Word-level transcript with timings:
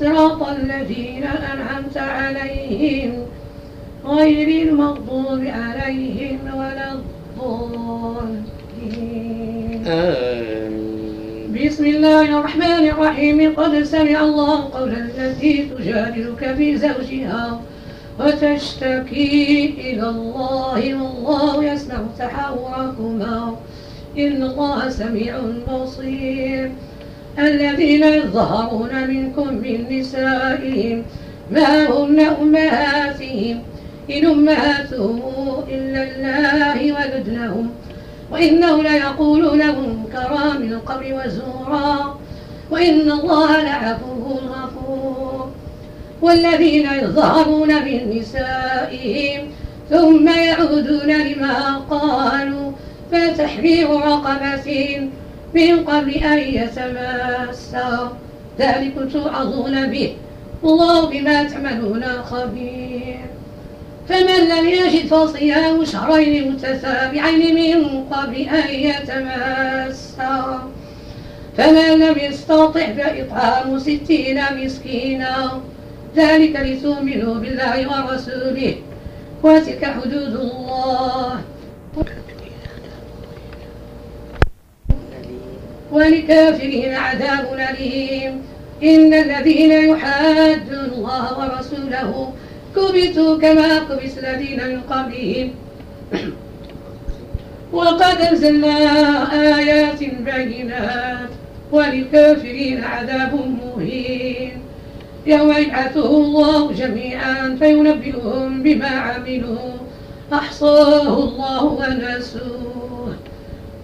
صراط 0.00 0.48
الذين 0.48 1.24
أنعمت 1.24 1.96
عليهم 1.96 3.26
غير 4.06 4.68
المغضوب 4.68 5.44
عليهم 5.46 6.38
ولا 6.54 6.92
الضالين. 6.92 8.58
بسم 11.66 11.84
الله 11.84 12.38
الرحمن 12.38 12.88
الرحيم. 12.94 13.54
قد 13.54 13.82
سمع 13.82 14.20
الله 14.22 14.70
قول 14.74 14.92
التي 14.92 15.62
تجادلك 15.62 16.54
في 16.56 16.76
زوجها 16.76 17.60
وتشتكي 18.20 19.74
إلى 19.78 20.08
الله 20.08 20.94
والله 20.94 21.64
يسمع 21.72 21.98
تحاوركما. 22.18 23.56
إن 24.18 24.42
الله 24.42 24.88
سميع 24.88 25.38
بصير. 25.68 26.72
الذين 27.38 28.02
يظهرون 28.04 29.08
منكم 29.08 29.54
من 29.54 29.98
نسائهم 29.98 31.02
ما 31.50 31.90
هن 31.90 32.20
أمهاتهم 32.20 33.62
إن 34.10 34.26
أمهاتهم 34.26 35.20
إلا 35.68 36.02
الله 36.02 36.92
ولدنهم 36.92 37.70
وإنه 38.30 38.82
ليقولون 38.82 39.58
منكرا 39.58 40.58
من 40.58 40.72
القبر 40.72 41.22
وزورا 41.24 42.18
وإن 42.70 43.10
الله 43.10 43.62
لعفو 43.62 44.32
غفور 44.32 45.50
والذين 46.22 46.86
يظهرون 46.92 47.84
من 47.84 48.18
نسائهم 48.18 49.48
ثم 49.90 50.28
يعودون 50.28 51.08
لما 51.08 51.76
قالوا 51.90 52.72
فتحرير 53.12 53.90
رقبة 53.90 55.08
من 55.54 55.84
قبل 55.84 56.14
أن 56.14 56.38
يتماسا 56.38 58.12
ذلك 58.58 59.12
توعظون 59.12 59.90
به. 59.90 60.16
والله 60.62 61.06
بما 61.06 61.42
تعملون 61.42 62.04
خبير. 62.04 63.20
فمن 64.08 64.40
لم 64.48 64.68
يجد 64.68 65.06
فصيام 65.06 65.84
شهرين 65.84 66.52
متتابعين 66.52 67.54
من 67.54 68.04
قبل 68.04 68.36
أن 68.36 68.74
يتماسا 68.74 70.62
فمن 71.56 71.98
لم 71.98 72.18
يستطع 72.18 72.86
فإطعام 72.92 73.78
ستين 73.78 74.40
مسكينا. 74.56 75.60
ذلك 76.16 76.56
لتؤمنوا 76.56 77.34
بالله 77.34 77.76
ورسوله. 77.88 78.74
وتلك 79.42 79.84
حدود 79.84 80.34
الله. 80.34 81.40
ولكافرين 85.92 86.94
عذاب 86.94 87.46
أليم. 87.70 88.42
إن 88.82 89.14
الذين 89.14 89.72
يحادون 89.72 90.90
الله 90.94 91.38
ورسوله 91.38 92.32
كبتوا 92.76 93.38
كما 93.38 93.78
كبس 93.78 94.18
الذين 94.18 94.60
من 94.68 94.80
قبلهم. 94.80 95.50
وقد 97.72 98.20
أنزلنا 98.20 98.76
آيات 99.58 100.00
بينات. 100.00 101.30
وللكافرين 101.72 102.84
عذاب 102.84 103.34
مهين. 103.34 104.52
يوم 105.26 105.52
يبعثه 105.52 106.10
الله 106.10 106.72
جميعا 106.72 107.56
فينبئهم 107.58 108.62
بما 108.62 108.88
عملوا. 108.88 109.72
أحصاه 110.32 111.18
الله 111.24 111.64
ونسوه. 111.64 112.57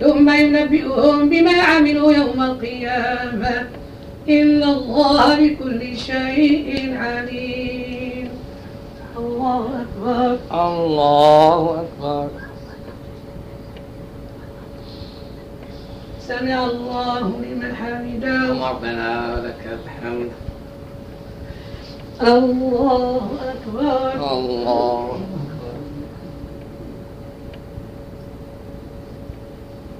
ثم 0.00 0.30
ينبئهم 0.30 1.28
بما 1.28 1.62
عملوا 1.62 2.12
يوم 2.12 2.42
القيامة. 2.42 3.68
إن 4.28 4.62
الله 4.62 5.34
بكل 5.34 5.96
شيء 5.96 6.96
عليم. 6.96 8.28
الله 9.18 9.64
أكبر. 9.82 10.38
الله 10.52 11.80
أكبر. 11.80 12.28
سمع 16.20 16.66
الله 16.66 17.20
لمن 17.20 17.74
حمده. 17.74 18.70
ربنا 18.70 19.34
ولك 19.34 19.78
الحمد. 19.84 20.30
الله 22.22 23.30
أكبر. 23.52 24.12
الله. 24.32 25.20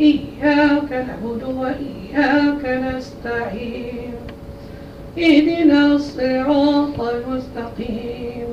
إياك 0.00 0.90
نعبد 0.92 1.42
وإياك 1.42 2.64
نستعين. 2.64 4.14
اهدنا 5.18 5.86
الصراط 5.86 7.00
المستقيم. 7.00 8.48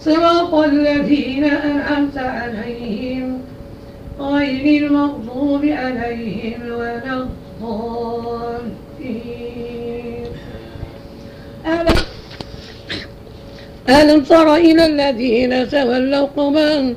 صراط 0.00 0.54
الذين 0.54 1.44
أنعمت 1.44 2.18
عليهم. 2.18 3.40
غير 4.20 4.86
المغضوب 4.86 5.64
عليهم 5.64 6.60
ولا 6.70 7.14
الضالين. 7.14 8.24
ألم 11.66 11.98
ألم 13.88 14.20
تر 14.24 14.54
إلى 14.54 14.86
الذين 14.86 15.68
تولوا 15.68 16.26
قوما 16.36 16.94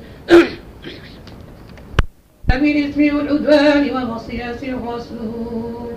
بالإثم 2.47 3.15
والعدوان 3.15 3.89
ومصية 3.95 4.59
الرسول 4.63 5.91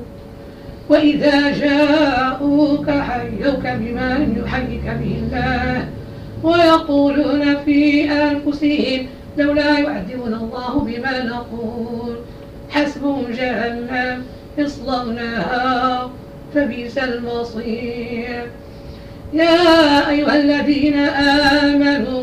وإذا 0.89 1.51
جاءوك 1.51 2.91
حيوك 2.91 3.63
بما 3.63 4.19
لم 4.19 4.43
يحيك 4.45 4.83
به 4.85 5.23
الله 5.23 5.89
ويقولون 6.43 7.57
في 7.65 8.11
أنفسهم 8.11 9.07
لولا 9.39 9.79
يعذبنا 9.79 10.37
الله 10.37 10.79
بما 10.81 11.25
نقول. 11.25 12.17
حسبهم 12.71 13.25
جهنم 13.31 14.23
يصلونها 14.59 16.11
فبئس 16.55 16.99
المصير. 16.99 18.47
يا 19.33 20.11
أيها 20.11 20.37
الذين 20.37 20.99
آمنوا 20.99 22.23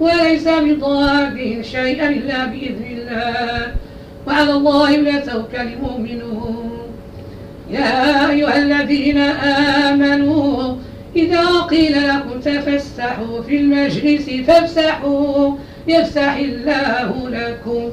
وليس 0.00 0.48
بضارهم 0.48 1.62
شيئا 1.62 2.08
إلا 2.08 2.44
بإذن 2.46 2.84
الله. 2.98 3.74
وعلى 4.26 4.52
الله 4.52 4.90
يتوكل 4.90 5.60
المؤمنون. 5.60 6.70
يا 7.70 8.30
أيها 8.30 8.58
الذين 8.58 9.18
آمنوا 9.88 10.74
إذا 11.16 11.46
قيل 11.70 12.08
لكم 12.08 12.40
تفسحوا 12.40 13.42
في 13.42 13.56
المجلس 13.56 14.30
فافسحوا 14.46 15.56
يفسح 15.88 16.36
الله 16.36 17.28
لكم. 17.28 17.88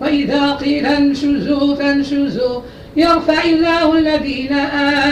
وإذا 0.00 0.52
قيل 0.52 0.86
انشزوا 0.86 1.74
فانشزوا 1.74 2.60
يرفع 2.96 3.44
الله 3.44 3.98
الذين 3.98 4.52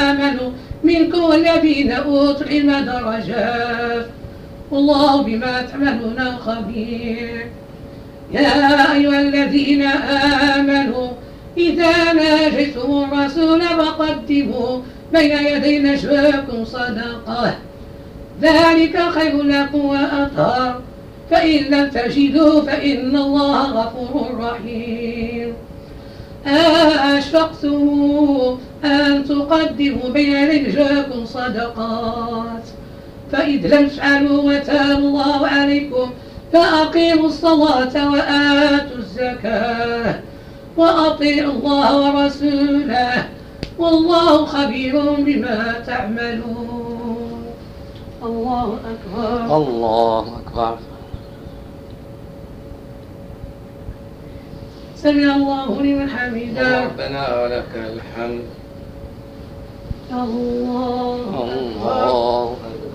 آمنوا 0.01 0.51
منكم 0.85 1.23
والذين 1.23 1.93
أوتوا 1.93 2.47
العلم 2.47 2.85
درجات. 2.85 4.07
والله 4.71 5.23
بما 5.23 5.63
تعملون 5.63 6.37
خبير. 6.37 7.47
يا 8.33 8.93
أيها 8.93 9.21
الذين 9.21 9.83
آمنوا 10.57 11.09
إذا 11.57 12.13
ناجيتم 12.13 13.05
الرسول 13.13 13.63
فقدموا 13.63 14.81
بين 15.13 15.47
يدي 15.47 15.79
نجواكم 15.79 16.65
صدقة. 16.65 17.55
ذلك 18.43 18.99
خير 19.11 19.43
لكم 19.43 19.85
وأطهر. 19.85 20.81
فإن 21.31 21.65
لم 21.65 21.89
تجدوا 21.89 22.61
فإن 22.61 23.17
الله 23.17 23.63
غفور 23.63 24.39
رحيم. 24.41 25.53
أشفقتم 27.19 28.59
أن 28.85 29.25
تقدموا 29.25 30.11
بين 30.13 30.49
نجواكم 30.49 31.25
صدقات؟ 31.25 32.65
فإذ 33.33 33.75
لم 33.75 33.89
تفعلوا 33.89 34.43
وتاب 34.43 34.99
الله 34.99 35.47
عليكم 35.47 36.11
فأقيموا 36.53 37.27
الصلاة 37.27 38.11
وآتوا 38.13 38.97
الزكاة 38.99 40.21
وأطيعوا 40.77 41.53
الله 41.53 41.89
ورسوله 42.01 43.29
والله 43.79 44.47
خبير 44.47 44.95
بما 45.19 45.75
تعملون. 45.87 47.45
الله 48.23 48.79
أكبر. 48.93 49.57
الله 49.57 50.25
أكبر. 50.47 50.79
سمع 54.97 55.37
الله 55.37 55.83
لمن 55.83 56.09
حمده. 56.11 56.85
ربنا 56.85 57.43
ولك 57.43 57.73
الحمد. 57.75 58.45
الله 60.13 61.15
أكبر. 61.15 61.53
الله 61.53 62.53
أكبر. 62.53 62.80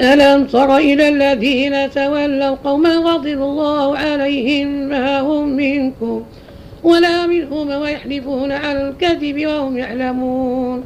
ألم 0.00 0.44
تر 0.44 0.76
إلى 0.76 1.08
الذين 1.08 1.90
تولوا 1.90 2.56
قوما 2.64 2.96
غضب 2.96 3.26
الله 3.26 3.98
عليهم 3.98 4.68
ما 4.68 5.20
هم 5.20 5.48
منكم 5.48 6.24
ولا 6.82 7.26
منهم 7.26 7.68
ويحلفون 7.68 8.52
على 8.52 8.88
الكذب 8.88 9.46
وهم 9.46 9.78
يعلمون. 9.78 10.84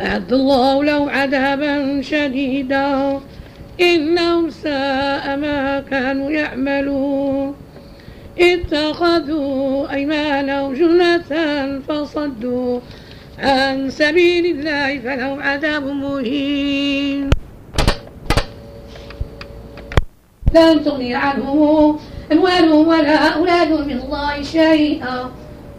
أعد 0.00 0.32
الله 0.32 0.84
لهم 0.84 1.08
عذابا 1.08 2.02
شديدا 2.02 3.20
إنهم 3.80 4.50
ساء 4.50 5.36
ما 5.36 5.84
كانوا 5.90 6.30
يعملون. 6.30 7.54
اتخذوا 8.38 9.94
أيمانهم 9.94 10.74
جنة 10.74 11.30
فصدوا 11.88 12.80
عن 13.38 13.90
سبيل 13.90 14.46
الله 14.46 14.98
فلهم 14.98 15.40
عذاب 15.40 15.86
مهين. 15.86 17.37
لن 20.54 20.84
تغني 20.84 21.14
عنهم 21.14 21.98
أموالهم 22.32 22.88
ولا 22.88 23.28
أولادهم 23.28 23.88
من 23.88 24.00
الله 24.00 24.42
شيئا. 24.42 25.30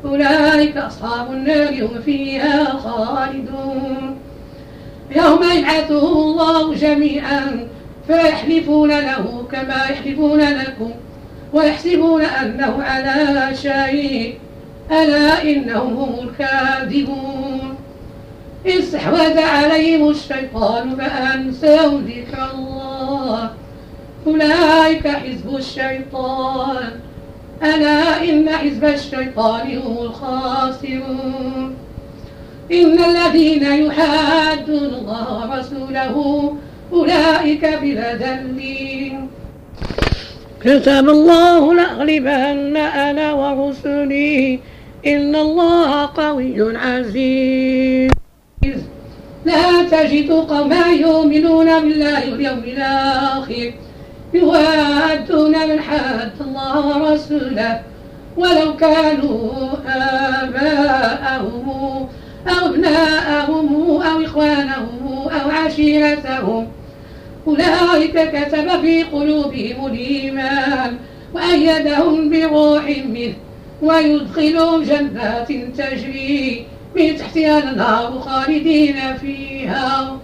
أولئك 0.06 0.78
أصحاب 0.78 1.32
النار 1.32 1.86
هم 1.86 2.02
فيها 2.06 2.64
خالدون. 2.66 4.18
يوم 5.16 5.44
يبعثهم 5.44 6.18
الله 6.18 6.74
جميعا 6.76 7.68
فيحلفون 8.08 8.90
له 8.90 9.48
كما 9.52 9.86
يحلفون 9.90 10.40
لكم 10.40 10.92
ويحسبون 11.54 12.22
أنه 12.22 12.84
على 12.84 13.56
شيء. 13.56 14.38
ألا 14.92 15.44
إنهم 15.44 15.94
هم 15.94 16.16
الكاذبون. 16.20 17.76
استحوذ 18.66 19.40
عليهم 19.40 20.10
الشيطان 20.10 20.96
فأنسوا 20.96 22.02
ذكر 22.02 22.50
الله. 22.54 23.50
أولئك 24.28 25.08
حزب 25.08 25.56
الشيطان. 25.56 26.92
ألا 27.64 28.24
إن 28.24 28.50
حزب 28.50 28.86
الشيطان 28.86 29.78
هم 29.78 29.98
الخاسرون. 29.98 31.76
إن 32.72 32.98
الذين 33.00 33.64
يحادون 33.64 34.92
الله 35.00 35.50
ورسوله 35.50 36.16
أولئك 36.94 37.66
بالذلين 37.82 39.28
كتب 40.62 41.10
الله 41.10 41.74
لأغلبن 41.74 42.78
أنا 42.78 43.34
ورسلي. 43.34 44.60
إن 45.06 45.36
الله 45.36 46.06
قوي 46.06 46.78
عزيز. 46.78 48.12
لا 49.46 49.84
تجد 49.92 50.32
قوما 50.32 50.88
يؤمنون 50.88 51.66
بالله 51.82 52.32
واليوم 52.32 52.64
الآخر. 52.64 53.72
يوادون 54.34 55.70
من 55.70 55.80
حاد 55.80 56.32
الله 56.42 56.98
ورسوله 56.98 57.82
ولو 58.38 58.76
كانوا 58.76 59.52
آباءهم 59.88 61.70
أو 62.48 62.66
أبناءهم 62.66 64.02
أو 64.02 64.24
إخوانهم 64.26 65.28
أو 65.28 65.50
عشيرتهم. 65.50 66.68
أولئك 67.48 68.16
كتب 68.32 68.82
في 68.82 69.04
قلوبهم 69.04 69.86
الإيمان 69.86 70.98
وأيدهم 71.34 72.30
بروح 72.30 72.86
منه 73.06 73.34
ويدخلهم 73.82 74.84
جنات 74.84 75.48
تجري 75.78 76.66
من 76.96 77.16
تحتها 77.18 77.60
الأنهار 77.60 78.20
خالدين 78.20 79.18
فيها. 79.22 80.18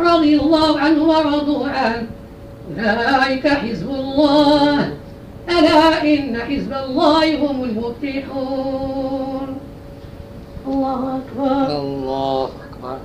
رضي 0.00 0.40
الله 0.40 0.78
عنه 0.80 1.04
ورضوا 1.04 1.68
عنه. 1.68 2.06
أولئك 2.78 3.48
حزب 3.48 3.90
الله. 3.90 4.96
ألا 5.48 6.02
إن 6.02 6.36
حزب 6.36 6.72
الله 6.72 7.50
هم 7.50 7.64
المفلحون. 7.64 9.48
الله 10.66 11.20
أكبر. 11.20 11.80
الله 11.80 12.44
أكبر. 12.44 12.98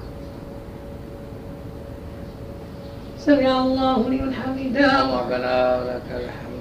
سمع 3.19 3.61
الله 3.61 3.97
لمن 4.09 4.33
حمده. 4.33 4.91
ربنا 5.19 5.81
ولك 5.81 6.09
الحمد. 6.11 6.55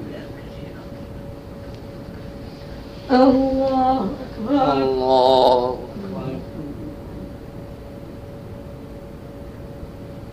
الله 3.11 4.09
أكبر. 4.25 4.73
الله 4.73 5.64
أكبر. 5.64 6.53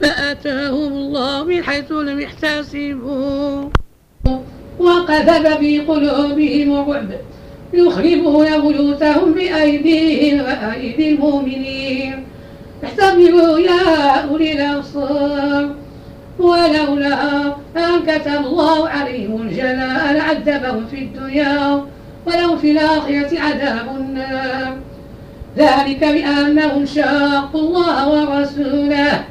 فأتاهم 0.00 0.92
الله 0.92 1.44
من 1.44 1.64
حيث 1.64 1.92
لم 1.92 2.20
يحتسبوا. 2.20 3.68
وقذف 4.78 5.58
في 5.58 5.80
قلوبهم 5.80 6.80
الرعب. 6.80 7.10
يخربون 7.72 8.60
بيوتهم 8.60 9.32
بأيديهم 9.32 10.40
وأيدي 10.40 11.14
المؤمنين. 11.14 12.26
احتملوا 12.84 13.58
يا 13.58 14.20
أولي 14.30 14.52
الأبصار. 14.52 15.74
ولولا 16.38 17.46
أن 17.76 18.02
كتب 18.06 18.46
الله 18.46 18.88
عليهم 18.88 19.42
الجلاء 19.42 20.12
لعذبهم 20.12 20.86
في 20.86 20.98
الدنيا 20.98 21.84
ولهم 22.26 22.58
في 22.58 22.70
الآخرة 22.70 23.40
عذاب 23.40 23.96
النار. 23.96 24.76
ذلك 25.56 26.00
بأنهم 26.00 26.86
شاقوا 26.86 27.60
الله 27.60 28.08
ورسوله. 28.08 29.24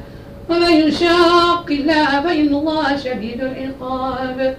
ومن 0.49 0.71
يشاق 0.71 1.65
الله 1.69 2.21
فإن 2.21 2.47
الله 2.55 2.97
شديد 2.97 3.41
العقاب. 3.41 4.57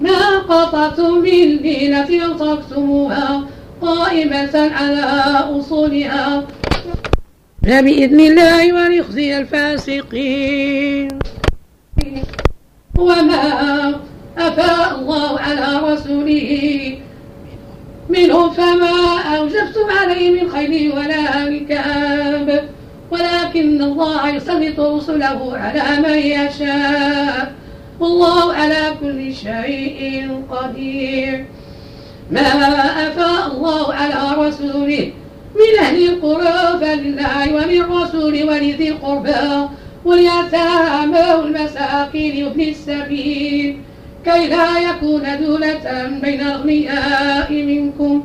ما 0.00 0.38
قطعتم 0.38 1.14
من 1.14 1.56
لينة 1.56 2.36
تركتموها 2.38 3.44
قائمة 3.82 4.70
على 4.74 5.04
أصولها. 5.58 6.46
فبإذن 7.62 8.20
الله 8.20 8.72
وليخزي 8.72 9.38
الفاسقين. 9.38 11.08
وما 12.98 13.94
أفاء 14.38 14.98
الله 14.98 15.40
على 15.40 15.92
رسوله. 15.92 16.98
منهم 18.08 18.50
فما 18.50 19.18
أوجبتم 19.36 19.86
عليه 20.00 20.42
من 20.42 20.50
خيل 20.50 20.92
ولا 20.92 21.44
ركاب. 21.46 22.73
ولكن 23.10 23.82
الله 23.82 24.28
يسلط 24.28 24.80
رسله 24.80 25.56
على 25.56 26.00
من 26.00 26.18
يشاء. 26.18 27.52
والله 28.00 28.54
على 28.54 28.82
كل 29.00 29.34
شيء 29.34 30.28
قدير. 30.50 31.44
ما 32.30 32.40
أفاء 33.06 33.46
الله 33.52 33.94
على 33.94 34.48
رسوله 34.48 35.12
من 35.54 35.78
أهل 35.78 36.08
القرى 36.08 36.78
فلله 36.80 37.54
وللرسول 37.54 38.34
ولذي 38.48 38.88
القربى 38.88 39.68
واليتامى 40.04 41.26
والمساكين 41.38 42.44
وابن 42.44 42.60
السبيل. 42.60 43.78
كي 44.24 44.46
لا 44.48 44.68
يكون 44.78 45.24
دولة 45.40 45.84
بين 46.22 46.40
الأغنياء 46.40 47.52
منكم. 47.52 48.24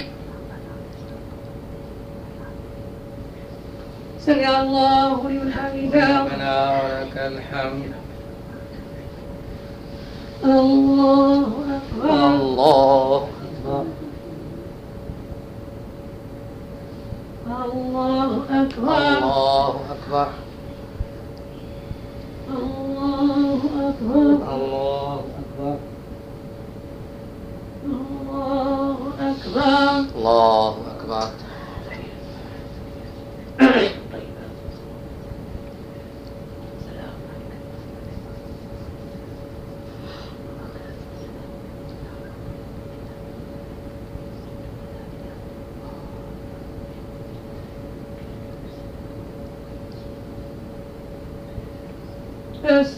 سمع 4.25 4.61
الله 4.61 5.29
لمن 5.29 5.51
ربنا 5.93 6.81
ولك 6.81 7.17
الحمد. 7.17 7.91
الله 10.43 11.47
أكبر. 11.77 12.09
الله 12.09 13.27
أكبر 13.51 13.85
الله 17.51 18.31
أكبر. 18.51 18.97
الله 19.11 19.75
أكبر. 19.91 20.27
الله 22.49 23.61
أكبر. 23.89 24.29
الله 24.55 25.19
أكبر. 25.41 25.77
الله 27.85 28.97
أكبر. 29.19 30.05
الله 30.15 30.75
أكبر. 30.93 31.27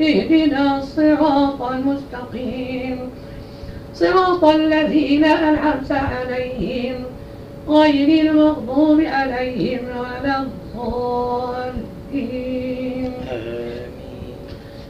اهدنا 0.00 0.78
الصراط 0.78 1.62
المستقيم. 1.62 2.98
صراط 3.94 4.44
الذين 4.44 5.24
أنعمت 5.24 5.92
عليهم 5.92 6.94
غير 7.68 8.30
المغضوب 8.30 9.00
عليهم 9.00 9.80
ولا 9.98 10.42
الضالين. 10.42 11.88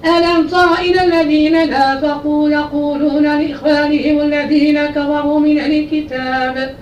ألم 0.04 0.46
تر 0.46 0.74
إلى 0.80 1.04
الذين 1.04 1.70
نافقوا 1.70 2.50
يقولون 2.50 3.22
لإخوانهم 3.22 4.20
الذين 4.20 4.86
كفروا 4.86 5.40
من 5.40 5.58
أهل 5.58 5.72
الكتاب 5.72 6.74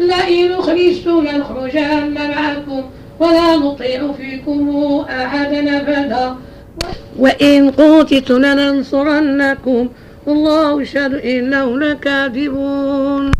لئن 0.00 0.52
أخرجتم 0.52 1.24
لنخرجن 1.24 2.14
معكم 2.14 2.82
ولا 3.20 3.56
نطيع 3.56 4.12
فيكم 4.12 5.04
أحدا 5.10 5.80
أبدا. 5.80 6.36
وإن 7.18 7.70
قوتلتم 7.70 8.38
لننصرنكم 8.38 9.88
والله 10.26 10.82
يشهد 10.82 11.14
إنهم 11.14 11.78
لكاذبون. 11.78 13.32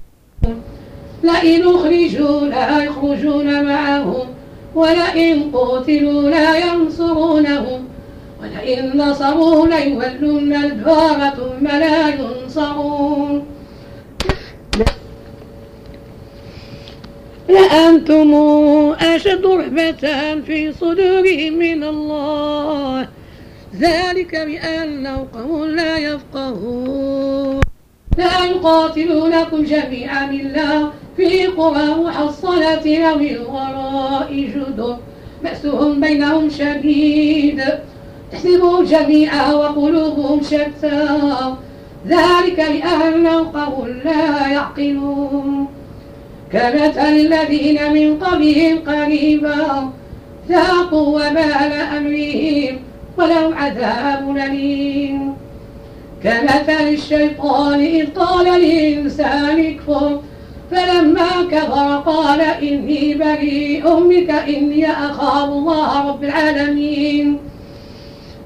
لئن 1.22 1.62
أخرجوا 1.74 2.40
لا 2.40 2.84
يخرجون 2.84 3.64
معهم 3.64 4.26
ولئن 4.74 5.50
قتلوا 5.52 6.30
لا 6.30 6.58
ينصرونهم 6.58 7.84
ولئن 8.42 8.98
نصروا 8.98 9.66
ليولون 9.66 10.52
الدبار 10.54 11.32
ثم 11.36 11.66
لا 11.66 12.08
ينصرون. 12.08 13.46
لأنتم 17.48 18.34
أشد 19.00 19.46
رهبة 19.46 20.40
في 20.46 20.72
صدورهم 20.80 21.52
من 21.52 21.84
الله. 21.84 23.08
ذلك 23.76 24.36
بأنه 24.36 25.26
قوم 25.34 25.64
لا 25.64 25.98
يفقهون. 25.98 27.60
لا 28.18 28.44
يقاتلونكم 28.44 29.62
جميعا 29.62 30.30
إلا 30.30 30.90
في 31.16 31.46
قرى 31.46 31.94
محصنة 32.04 33.04
أو 33.04 33.18
من 33.18 33.38
وراء 33.38 34.50
جدر. 34.54 34.96
بأسهم 35.42 36.00
بينهم 36.00 36.50
شديد. 36.50 37.62
تحسبهم 38.32 38.84
جميعا 38.84 39.52
وقلوبهم 39.52 40.42
شتى. 40.42 41.18
ذلك 42.08 42.56
بأنهم 42.56 43.44
قوم 43.44 43.88
لا 44.04 44.48
يعقلون. 44.48 45.68
كمثل 46.52 46.98
الذين 46.98 47.92
من 47.92 48.18
قبلهم 48.18 48.78
قريبا 48.86 49.90
ذاقوا 50.48 51.16
وبال 51.16 51.72
أمرهم. 51.96 52.87
ولهم 53.18 53.54
عذاب 53.54 54.36
أليم. 54.36 55.34
كمثل 56.24 56.88
الشيطان 56.88 57.80
إذ 57.80 58.06
قال 58.06 58.60
للإنسان 58.60 59.60
اكفر 59.66 60.20
فلما 60.70 61.30
كفر 61.50 62.02
قال 62.06 62.40
إني 62.40 63.14
بريء 63.14 64.00
منك 64.00 64.30
إني 64.30 64.90
أخاف 64.90 65.48
الله 65.48 66.08
رب 66.08 66.24
العالمين. 66.24 67.38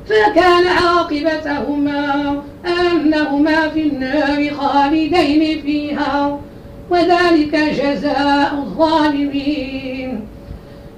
فكان 0.07 0.67
عاقبتهما 0.67 2.43
أنهما 2.67 3.69
في 3.69 3.81
النار 3.81 4.51
خالدين 4.55 5.63
فيها 5.63 6.39
وذلك 6.91 7.57
جزاء 7.57 8.55
الظالمين. 8.55 10.32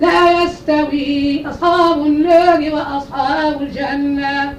لا 0.00 0.42
يستوي 0.42 1.46
أصحاب 1.46 2.06
النار 2.06 2.74
وأصحاب 2.74 3.62
الجنة. 3.62 4.54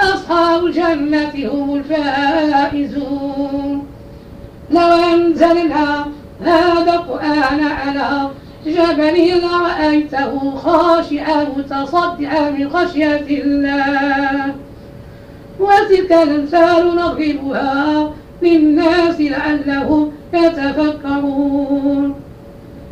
أصحاب 0.00 0.64
الجنة 0.64 1.32
هم 1.52 1.74
الفائزون. 1.74 3.86
لو 4.70 4.92
أنزلنا 5.14 6.06
هذا 6.42 6.94
القرآن 6.94 7.64
على 7.64 8.30
جبل 8.66 9.42
لرأيته 9.42 10.56
خاشعا 10.56 11.44
متصدعا 11.56 12.50
من 12.50 12.70
خشية 12.70 13.42
الله. 13.42 14.54
وتلك 15.60 16.12
الأمثال 16.12 16.96
نضربها 16.96 18.10
للناس 18.42 19.20
لعلهم 19.20 20.12
يتفكرون. 20.34 22.14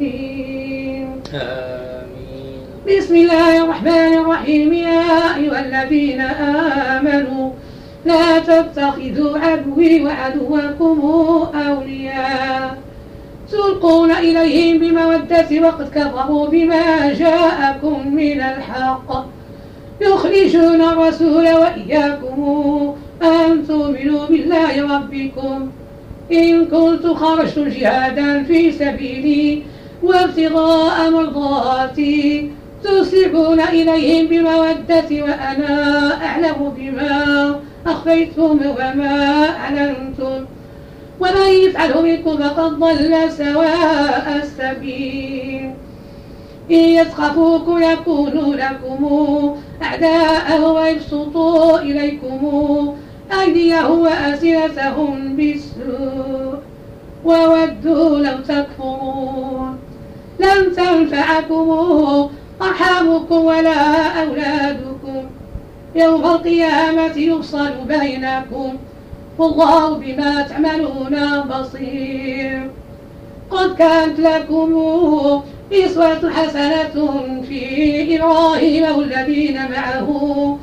آمين. 0.00 1.08
بسم 2.88 3.14
الله 3.14 3.64
الرحمن 3.64 4.12
الرحيم. 4.18 4.72
يا 4.72 5.36
أيها 5.36 5.60
الذين 5.60 6.20
آمنوا 6.20 7.50
لا 8.06 8.38
تتخذوا 8.38 9.38
عدوي 9.38 10.04
وعدوكم 10.04 10.98
أولياء. 11.54 12.76
تلقون 13.52 14.10
إليهم 14.10 14.78
بمودة 14.78 15.50
وقد 15.66 15.88
كفروا 15.94 16.46
بما 16.46 17.12
جاءكم 17.12 18.14
من 18.14 18.40
الحق. 18.40 19.26
يخرجون 20.00 20.80
الرسول 20.82 21.46
وإياكم 21.54 22.38
أن 23.22 23.66
تؤمنوا 23.68 24.26
بالله 24.26 24.96
ربكم. 24.96 25.70
إن 26.32 26.64
كنت 26.64 27.06
خرجت 27.06 27.58
جهادا 27.58 28.42
في 28.42 28.72
سبيلي 28.72 29.62
وابتغاء 30.02 31.10
مرضاتي 31.10 32.50
تسرعون 32.84 33.60
إليهم 33.60 34.26
بمودة 34.26 35.08
وأنا 35.10 36.24
أعلم 36.26 36.72
بما 36.76 37.60
أخفيتم 37.86 38.58
وما 38.78 39.48
أعلنتم. 39.48 40.44
ومن 41.20 41.48
يفعله 41.66 42.00
منكم 42.00 42.36
فقد 42.36 42.78
ضل 42.78 43.32
سواء 43.32 44.42
السبيل. 44.42 45.70
إن 46.70 46.76
يسخفوكم 46.76 47.82
يكونوا 47.82 48.54
لكم 48.54 49.00
أعداء 49.82 50.60
ويبسطوا 50.60 51.78
إليكم. 51.78 52.94
أيديهم 53.40 53.98
وألسنتهم 53.98 55.36
بالسوء 55.36 56.58
وودوا 57.24 58.18
لو 58.18 58.38
تكفرون. 58.48 59.78
لن 60.40 60.72
تنفعكم 60.76 62.28
أرحامكم 62.62 63.44
ولا 63.44 64.06
أولادكم. 64.22 65.22
يوم 65.94 66.24
القيامة 66.24 67.16
يفصل 67.16 67.70
بينكم. 67.88 68.76
والله 69.38 69.94
بما 69.94 70.42
تعملون 70.42 71.40
بصير. 71.40 72.70
قد 73.50 73.74
كانت 73.74 74.20
لكم 74.20 74.70
إسوة 75.72 76.30
حسنة 76.30 76.96
في 77.48 78.18
إبراهيم 78.18 78.98
والذين 78.98 79.70
معه. 79.70 80.58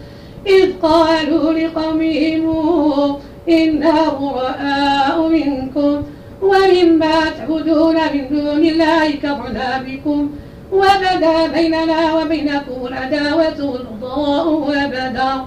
إذ 0.48 0.74
قالوا 0.82 1.54
لقومهم 1.54 3.18
إنا 3.50 4.10
براء 4.10 5.28
منكم 5.28 6.04
ومما 6.42 7.30
تعبدون 7.38 7.96
من 7.96 8.28
دون 8.30 8.66
الله 8.66 9.12
كفرنا 9.12 9.82
بكم 9.88 10.30
وبدا 10.72 11.48
بيننا 11.48 12.14
وبينكم 12.16 12.86
العداوة 12.86 13.66
والبغضاء 13.72 14.74
أبدا 14.86 15.46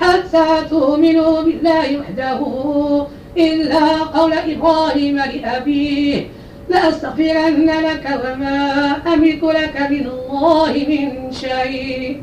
حتى 0.00 0.46
تؤمنوا 0.70 1.42
بالله 1.42 1.98
وحده 1.98 2.40
إلا 3.36 4.02
قول 4.02 4.32
إبراهيم 4.32 5.16
لأبيه 5.16 6.26
لأستغفرن 6.68 7.70
لك 7.70 8.20
وما 8.24 8.96
أملك 9.14 9.44
لك 9.44 9.80
من 9.90 10.06
الله 10.06 10.72
من 10.88 11.32
شيء 11.32 12.20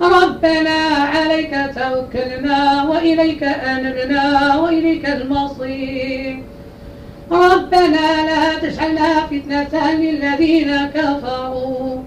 ربنا 0.00 0.78
عليك 1.14 1.50
توكلنا 1.50 2.82
وإليك 2.82 3.42
أنبنا 3.42 4.56
وإليك 4.56 5.08
المصير. 5.08 6.42
ربنا 7.30 8.26
لا 8.26 8.58
تجعلنا 8.62 9.26
فتنة 9.26 9.92
للذين 9.94 10.86
كفروا. 10.86 12.02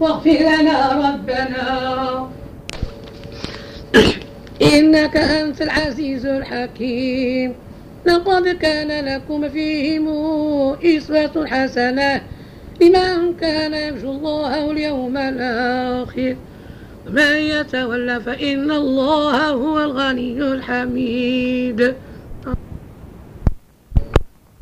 واغفر 0.00 0.30
لنا 0.30 0.92
ربنا. 0.92 2.28
إنك 4.62 5.16
أنت 5.16 5.62
العزيز 5.62 6.26
الحكيم. 6.26 7.54
لقد 8.06 8.48
كان 8.48 9.04
لكم 9.04 9.48
فيهم 9.48 10.06
إسوة 10.84 11.46
حسنة 11.46 12.22
لمن 12.80 13.34
كان 13.40 13.74
يرجو 13.74 14.10
الله 14.10 14.64
واليوم 14.66 15.16
الآخر. 15.16 16.36
ومن 17.06 17.32
يتولى 17.36 18.20
فإن 18.20 18.70
الله 18.70 19.50
هو 19.50 19.78
الغني 19.82 20.38
الحميد. 20.38 21.94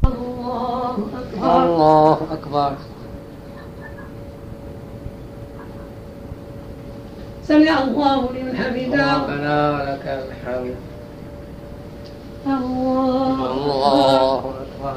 الله 0.04 0.96
أكبر. 1.20 1.62
الله 1.64 2.18
أكبر 2.32 2.72
سمع 7.42 7.82
الله 7.82 8.32
لمن 8.32 8.56
حمده. 8.56 9.16
ربنا 9.16 9.70
ولك 9.70 10.06
الحمد. 10.06 10.76
الله 12.46 13.52
الله 13.52 14.38
أكبر. 14.38 14.96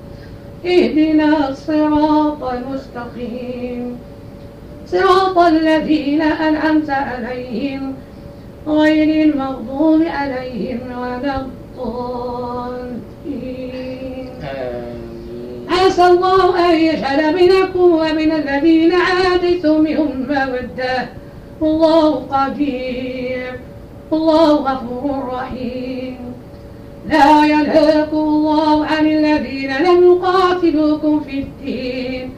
اهدنا 0.65 1.49
الصراط 1.49 2.43
المستقيم. 2.43 3.97
صراط 4.87 5.37
الذين 5.37 6.21
أنعمت 6.21 6.89
عليهم 6.89 7.93
غير 8.67 9.25
المغضوب 9.25 10.01
عليهم 10.01 10.79
ولا 10.97 11.41
الضالين. 11.41 12.81
عسى 15.69 16.05
الله 16.07 16.69
أن 16.69 16.75
يجعل 16.75 17.33
بينكم 17.33 17.79
وبين 17.79 18.31
الذين 18.31 18.93
عاديتم 18.93 19.81
منهم 19.81 20.27
مودة 20.29 21.09
والله 21.61 22.15
قدير 22.15 23.59
والله 24.11 24.53
غفور 24.53 25.33
رحيم. 25.33 26.30
لا 27.11 27.45
ينهاكم 27.45 28.17
الله 28.17 28.85
عن 28.85 29.07
الذين 29.07 29.77
لم 29.77 30.03
يقاتلوكم 30.03 31.19
في 31.19 31.39
الدين 31.39 32.29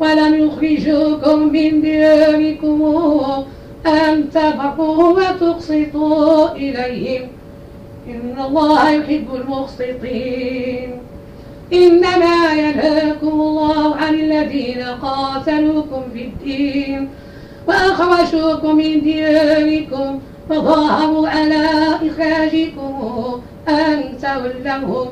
ولم 0.00 0.34
يخرجوكم 0.34 1.38
من 1.52 1.80
دياركم 1.80 2.82
أن 3.86 4.30
تبقوا 4.30 5.08
وتقسطوا 5.08 6.52
إليهم. 6.52 7.28
إن 8.08 8.44
الله 8.46 8.90
يحب 8.90 9.26
المقسطين. 9.34 10.90
إنما 11.72 12.52
ينهاكم 12.52 13.28
الله 13.28 13.96
عن 13.96 14.14
الذين 14.14 14.82
قاتلوكم 15.02 16.02
في 16.14 16.24
الدين 16.24 17.08
وأخرجوكم 17.68 18.76
من 18.76 19.00
دياركم 19.00 20.20
وظاهروا 20.50 21.28
على 21.28 21.64
إخراجكم 22.08 23.40
أن 23.68 24.18
تولوهم 24.22 25.08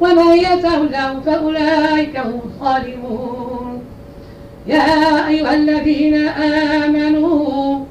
ومن 0.00 0.36
يتولوا 0.38 1.20
فأولئك 1.26 2.16
هم 2.16 2.40
الظالمون. 2.44 3.82
يا 4.66 5.28
أيها 5.28 5.54
الذين 5.54 6.14
آمنوا 6.84 7.84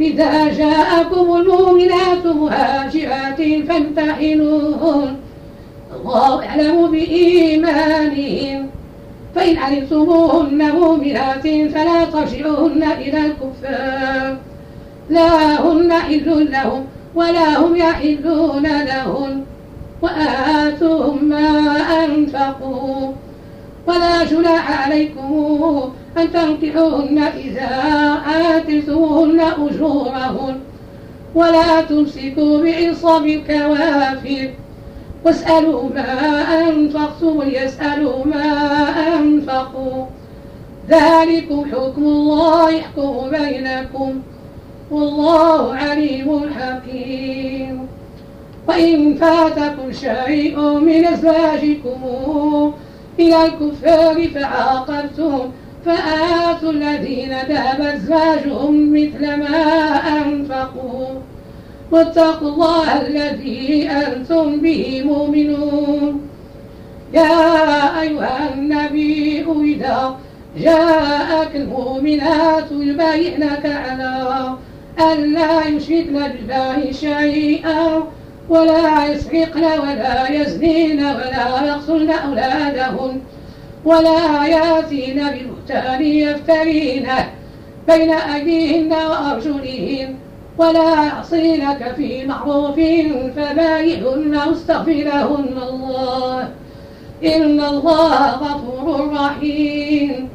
إذا 0.00 0.48
جاءكم 0.48 1.36
المؤمنات 1.36 2.26
مهاجرات 2.26 3.42
فامتحنوهن. 3.68 5.16
الله 5.96 6.46
أعلم 6.46 6.90
بإيمانهم. 6.90 8.70
فإن 9.34 9.56
علمتموهن 9.56 10.72
مؤمنات 10.72 11.42
فلا 11.42 12.04
ترجعوهن 12.04 12.82
إلى 12.82 13.18
الكفار. 13.26 14.36
لا 15.10 15.60
هن 15.60 15.92
حل 15.92 16.50
لهم 16.52 16.84
ولا 17.14 17.58
هم 17.58 17.76
يحلون 17.76 18.62
لهن 18.62 19.44
وآتوهم 20.02 21.24
ما 21.24 21.48
أنفقوا. 22.04 23.12
ولا 23.86 24.24
جناح 24.24 24.82
عليكم 24.82 25.90
أن 26.18 26.32
تنكحوهن 26.32 27.18
إذا 27.18 27.70
آتيتموهن 28.56 29.40
أجورهن. 29.40 30.56
ولا 31.34 31.80
تمسكوا 31.80 32.62
بعصم 32.62 33.24
الكوافر. 33.24 34.50
واسألوا 35.24 35.88
ما 35.94 36.42
أنفقتم 36.68 37.36
وليسألوا 37.36 38.24
ما 38.24 38.46
أنفقوا. 39.18 40.06
ذلكم 40.88 41.64
حكم 41.72 42.02
الله 42.04 42.70
يحكم 42.70 43.30
بينكم. 43.30 44.20
والله 44.90 45.74
عليم 45.74 46.50
حكيم. 46.58 47.86
وإن 48.68 49.14
فاتكم 49.14 49.92
شيء 49.92 50.60
من 50.60 51.04
أزواجكم 51.04 52.00
إلى 53.18 53.46
الكفار 53.46 54.28
فعاقبتم 54.28 55.50
فآتوا 55.84 56.70
الذين 56.70 57.32
ذهب 57.48 57.80
أزواجهم 57.80 58.92
مثل 58.92 59.36
ما 59.36 59.64
أنفقوا. 60.18 61.06
واتقوا 61.92 62.48
الله 62.48 63.00
الذي 63.00 63.88
أنتم 63.90 64.60
به 64.60 65.02
مؤمنون. 65.04 66.20
يا 67.14 68.00
أيها 68.00 68.54
النبي 68.54 69.44
إذا 69.64 70.16
جاءك 70.58 71.56
المؤمنات 71.56 72.70
يبايعنك 72.70 73.66
على 73.66 74.54
أن 75.00 75.32
لا 75.32 75.66
يشركن 75.66 76.12
بالله 76.12 76.92
شيئا 76.92 78.04
ولا 78.48 79.06
يسرقن 79.06 79.64
ولا 79.64 80.30
يزنين 80.30 81.04
ولا 81.04 81.66
يقتلن 81.66 82.10
أولادهن 82.10 83.20
ولا 83.84 84.46
يأتين 84.46 85.22
ببهتان 85.28 86.02
يفترينه 86.02 87.30
بين 87.88 88.10
أيديهن 88.10 88.92
وأرجلهن 88.92 90.14
ولا 90.58 91.04
يعصينك 91.04 91.94
في 91.96 92.26
معروف 92.26 92.74
فبايعهن 93.36 94.36
واستغفر 94.48 94.92
لهن. 94.92 95.58
الله 95.68 96.48
إن 97.24 97.60
الله 97.60 98.30
غفور 98.30 99.12
رحيم. 99.14 100.28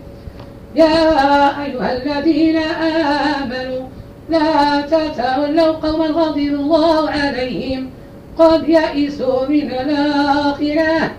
يا 0.75 1.63
أيها 1.65 1.97
الذين 1.97 2.57
آمنوا 2.57 3.84
لا 4.29 4.81
تتولوا 4.81 5.71
قوما 5.71 6.05
غضب 6.05 6.37
الله 6.37 7.09
عليهم. 7.09 7.89
قد 8.37 8.69
يئسوا 8.69 9.47
من 9.47 9.71
الآخرة 9.71 11.11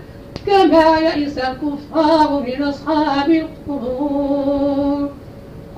كما 0.47 0.97
يئس 0.97 1.37
الكفار 1.37 2.43
من 2.47 2.63
أصحاب 2.63 3.29
القبور. 3.29 5.09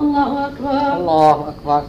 الله 0.00 0.46
أكبر. 0.46 0.96
الله 0.96 1.48
أكبر. 1.48 1.82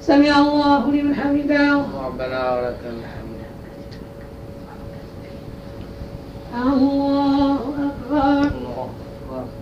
سمع 0.00 0.38
الله 0.38 0.90
لمن 0.90 1.14
حمده. 1.14 1.82
ربنا 2.06 2.54
ولك 2.54 2.80
الحمد. 2.84 3.42
الله 6.66 7.54
أكبر. 7.54 8.38
الله 8.38 8.88
أكبر. 9.30 9.61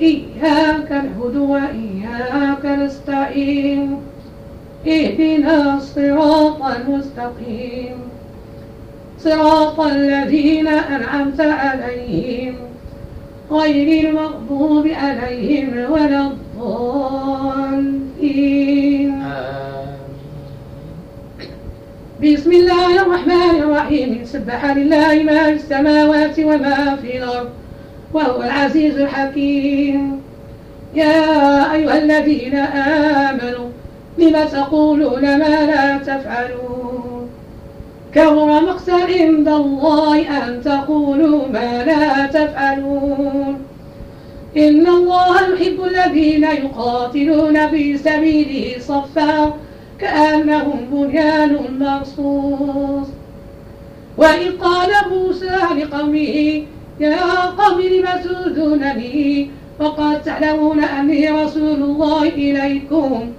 إياك 0.00 0.90
نعبد 0.90 1.36
وإياك 1.36 2.66
نستعين. 2.66 3.96
اهدنا 4.86 5.76
الصراط 5.76 6.62
المستقيم. 6.62 7.96
صراط 9.18 9.80
الذين 9.80 10.68
أنعمت 10.68 11.40
عليهم. 11.40 12.54
غير 13.50 14.08
المغضوب 14.08 14.86
عليهم 14.86 15.92
ولا 15.92 16.26
الضالين. 16.26 17.56
بسم 22.22 22.52
الله 22.52 23.02
الرحمن 23.02 23.62
الرحيم. 23.62 24.24
سبح 24.24 24.64
لله 24.64 25.22
ما 25.22 25.44
في 25.44 25.52
السماوات 25.52 26.38
وما 26.38 26.96
في 27.02 27.18
الأرض. 27.18 27.48
وهو 28.14 28.42
العزيز 28.42 28.98
الحكيم. 28.98 30.20
يا 30.94 31.72
أيها 31.72 31.98
الذين 31.98 32.54
آمنوا 32.54 33.68
لم 34.18 34.44
تقولون 34.52 35.22
ما 35.22 35.66
لا 35.66 35.98
تفعلون؟ 35.98 37.28
كبر 38.14 38.60
مقتا 38.60 38.92
عند 38.92 39.48
الله 39.48 40.18
أن 40.20 40.62
تقولوا 40.64 41.48
ما 41.48 41.84
لا 41.84 42.26
تفعلون. 42.26 43.58
إن 44.56 44.86
الله 44.86 45.40
يحب 45.40 45.84
الذين 45.84 46.44
يقاتلون 46.44 47.68
في 47.68 47.98
سبيله 47.98 48.78
صفا 48.80 49.52
كأنهم 50.00 50.78
بنيان 50.92 51.58
مرصوص. 51.80 53.08
وإذ 54.18 54.58
قال 54.58 54.90
موسى 55.10 55.58
لقومه 55.76 56.62
يا 57.00 57.44
قوم 57.58 57.80
لم 57.80 58.06
تؤذونني؟ 58.24 59.50
وقد 59.80 60.22
تعلمون 60.22 60.80
أني 60.84 61.30
رسول 61.30 61.82
الله 61.82 62.22
إليكم. 62.22 63.32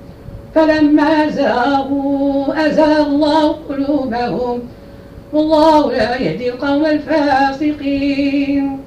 فلما 0.56 1.30
زاغوا 1.30 2.68
أزاغ 2.68 3.08
الله 3.08 3.48
قلوبهم. 3.70 4.60
والله 5.34 5.92
لا 5.92 6.16
يهدي 6.22 6.50
القوم 6.50 6.86
الفاسقين. 6.86 8.80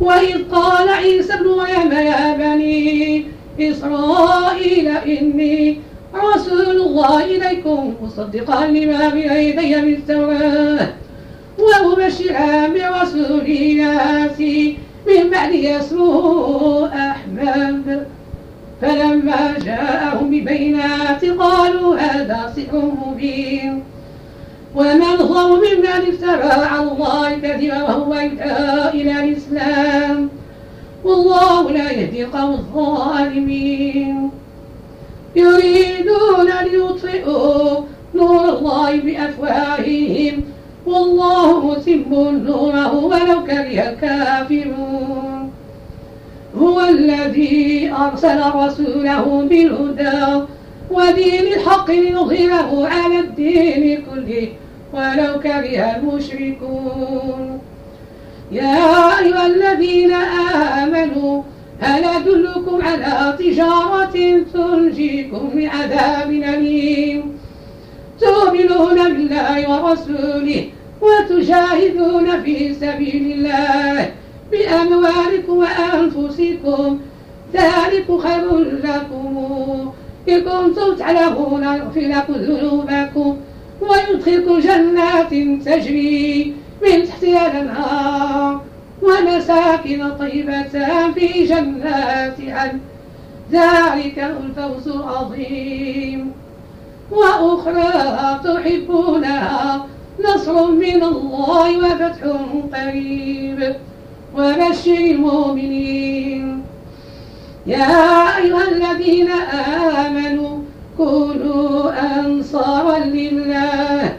وإذ 0.00 0.38
قال 0.52 0.88
عيسى 0.88 1.34
ابن 1.34 1.46
مريم 1.46 1.92
يا 1.92 2.36
بني 2.36 3.24
إسرائيل 3.60 4.88
إني 4.88 5.80
رسول 6.14 6.76
الله 6.80 7.24
إليكم 7.24 7.94
مصدقا 8.02 8.66
لما 8.66 9.08
بين 9.08 9.32
يدي 9.32 9.76
من 9.76 9.94
التوراة. 9.94 10.88
ومبشرا 11.58 12.68
برسول 12.68 13.48
ياتي 13.48 14.78
من 15.06 15.30
بعد 15.30 15.52
اسمه 15.52 16.88
أحمد. 17.10 18.06
فلما 18.82 19.54
جاءهم 19.64 20.30
ببينات 20.30 21.24
قالوا 21.24 21.96
هذا 21.96 22.52
سحر 22.56 22.92
مبين. 23.06 23.82
ومن 24.74 25.16
ظلم 25.16 25.60
ممن 25.60 25.86
افترى 25.86 26.52
على 26.64 26.82
الله 26.92 27.38
كذبا 27.38 27.82
وهو 27.82 28.14
يدعى 28.14 28.88
إلى 28.88 29.24
الإسلام. 29.24 30.28
والله 31.04 31.70
لا 31.70 31.90
يهدي 31.90 32.24
القوم 32.24 32.52
الظالمين. 32.52 34.30
يريدون 35.36 36.50
أن 36.50 36.66
يطفئوا 36.66 37.80
نور 38.14 38.48
الله 38.48 39.00
بأفواههم 39.00 40.44
والله 40.86 41.66
متم 41.66 42.12
نوره 42.46 42.94
ولو 42.94 43.44
كره 43.44 43.88
الكافرون. 43.88 45.50
هو 46.58 46.80
الذي 46.80 47.92
أرسل 47.92 48.40
رسوله 48.54 49.46
بالهدى 49.48 50.42
ودين 50.90 51.46
الحق 51.52 51.90
ليظهره 51.90 52.88
على 52.88 53.18
الدين 53.18 54.02
كله 54.10 54.48
ولو 54.94 55.40
كره 55.40 55.96
المشركون. 55.96 57.60
يا 58.52 59.18
أيها 59.18 59.46
الذين 59.46 60.12
آمنوا 60.82 61.42
هل 61.80 62.04
أدلكم 62.04 62.78
على 62.82 63.36
تجارة 63.38 64.44
تنجيكم 64.54 65.50
من 65.54 65.66
عذاب 65.66 66.30
أليم؟ 66.30 67.38
تؤمنون 68.22 68.98
بالله 69.14 69.58
ورسوله 69.70 70.64
وتجاهدون 71.00 72.42
في 72.42 72.74
سبيل 72.74 73.32
الله 73.32 74.10
بأموالكم 74.52 75.56
وأنفسكم 75.56 76.98
ذلك 77.54 78.06
خير 78.22 78.60
لكم 78.84 79.92
إن 80.28 80.40
كنتم 80.40 80.94
تعلمون 80.98 81.62
يغفر 81.62 82.00
لكم 82.00 82.32
ذنوبكم 82.34 83.36
ويدخلكم 83.80 84.58
جنات 84.58 85.30
تجري 85.66 86.54
من 86.82 87.04
تحتها 87.06 87.46
الأنهار 87.46 88.60
ومساكن 89.02 90.10
طيبة 90.18 90.68
في 91.14 91.44
جنات 91.46 92.36
عدن 92.40 92.78
ذلك 93.52 94.18
الفوز 94.18 94.88
العظيم 94.88 96.32
وأخرى 97.12 97.92
تحبونها 98.44 99.86
نصر 100.24 100.70
من 100.70 101.02
الله 101.02 101.78
وفتح 101.78 102.20
قريب. 102.72 103.76
وبشر 104.36 104.92
المؤمنين. 104.92 106.62
يا 107.66 108.36
أيها 108.36 108.64
الذين 108.68 109.30
آمنوا 110.00 110.58
كونوا 110.96 111.92
أنصارا 112.20 112.98
لله. 112.98 114.16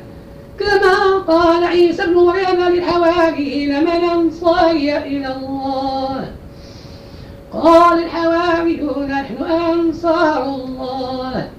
كما 0.59 1.17
قال 1.27 1.63
عيسى 1.63 2.05
بن 2.05 2.13
مريم 2.13 2.59
للحواريين 2.69 3.83
من 3.83 3.87
أنصاري 3.87 4.97
إلى 4.97 5.35
الله؟ 5.35 6.31
قال 7.53 8.03
الحواريون 8.03 9.07
نحن 9.07 9.43
أنصار 9.43 10.43
الله. 10.45 11.49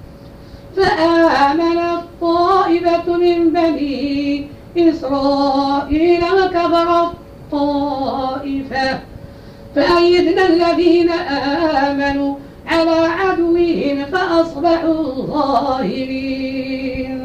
فآمنت 0.75 2.01
طائفة 2.21 3.17
من 3.17 3.53
بني 3.53 4.47
إسرائيل 4.77 6.23
وكفرت 6.23 7.11
طائفة 7.51 8.99
فأيدنا 9.75 10.47
الذين 10.47 11.09
آمنوا 11.09 12.35
على 12.67 12.91
عدوهم 12.91 14.05
فأصبحوا 14.05 15.03
ظاهرين. 15.25 17.15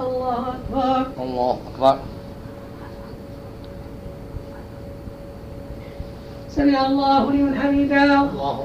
الله 0.00 0.54
أكبر. 0.54 1.06
الله 1.20 1.58
أكبر. 1.74 1.98
سمع 6.48 6.86
الله 6.86 7.30
لمن 7.30 7.54
حمده. 7.60 8.20
الله 8.20 8.64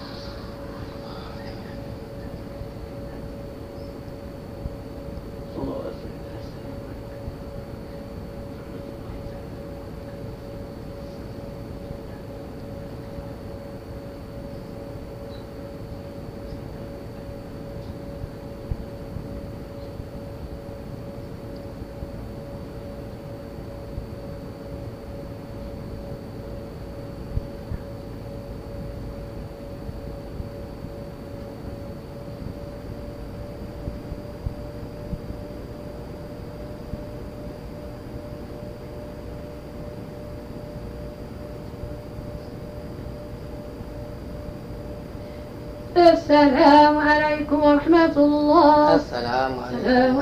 السلام 46.31 46.97
عليكم 46.97 47.63
ورحمة 47.63 48.15
الله. 48.17 48.95
السلام 48.95 49.51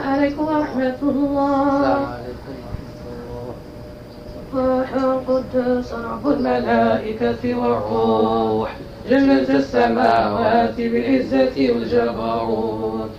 عليكم. 0.09 0.43
ورحمة 0.45 1.01
الله. 1.01 2.07
روح 4.55 4.93
القدس 4.93 5.93
رب 5.93 6.27
الملائكة 6.27 7.43
والروح. 7.55 8.69
جنة 9.09 9.49
السماوات 9.49 10.77
بالعزة 10.77 11.55
والجبروت. 11.73 13.09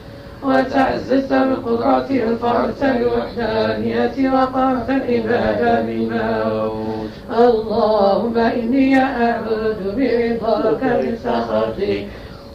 وتعززت 0.43 1.33
بالقدرة 1.33 2.11
الفرد 2.11 2.83
الوحدانية 2.83 4.17
وقرت 4.35 4.91
العبادة 4.91 5.83
بالموت. 5.83 7.11
اللهم 7.39 8.37
إني 8.39 8.99
أعوذ 8.99 9.81
برضاك 10.43 10.83
من 10.83 11.19
سخطك. 11.25 12.07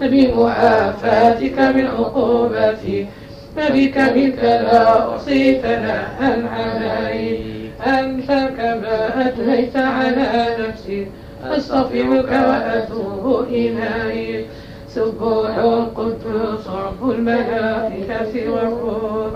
بمعافاتك 0.02 1.60
من 1.60 1.88
عقوبتك 1.88 3.08
فبك 3.56 3.98
منك 3.98 4.39
لا 4.43 5.16
أحصي 5.16 5.60
ثناء 5.62 6.43
عليك 6.52 7.41
أنت 7.88 8.28
كما 8.58 9.28
أثنيت 9.28 9.76
على 9.76 10.48
نفسي 10.60 11.08
أستغفرك 11.43 12.32
وأتوب 12.32 13.46
إليك. 13.50 14.46
سبوح 14.89 15.58
القدوس 15.58 16.68
رب 16.68 17.12
الملائكة 17.12 18.50
والروح. 18.50 19.32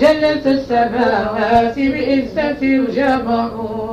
جلت 0.00 0.46
السماوات 0.46 1.78
بعزة 1.78 2.62
الجبروت 2.62 3.91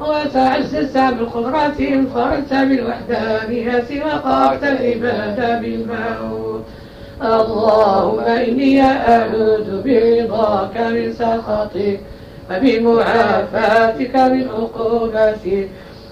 وتعززت 0.00 0.98
بالقدرة 0.98 1.78
انفردت 1.80 2.52
بالوحدانية 2.52 4.04
وقارت 4.04 4.62
العباد 4.64 5.60
بالموت. 5.62 6.64
اللهم 7.22 8.20
إني 8.20 8.82
أعوذ 8.82 9.82
برضاك 9.84 10.76
من 10.76 11.12
سخطك 11.12 12.00
وبمعافاتك 12.50 14.16
من 14.16 14.48
عقوبتك 14.48 15.68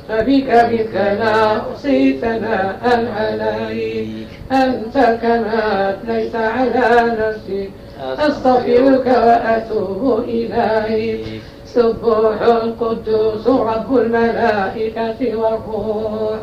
فبك 0.09 0.51
بك 0.71 0.95
لا 0.95 1.57
أحصي 1.57 2.19
ثناء 2.21 2.83
عليك 3.17 4.27
أنت 4.53 5.19
كما 5.23 5.91
أثنيت 5.91 6.35
على 6.37 7.17
نفسك. 7.21 7.71
أستغفرك 8.19 9.07
وأتوب 9.07 10.25
إليك. 10.29 11.43
سبوح 11.79 12.43
القدوس 12.43 13.47
رب 13.47 13.97
الملائكة 13.97 15.37
والروح. 15.37 16.39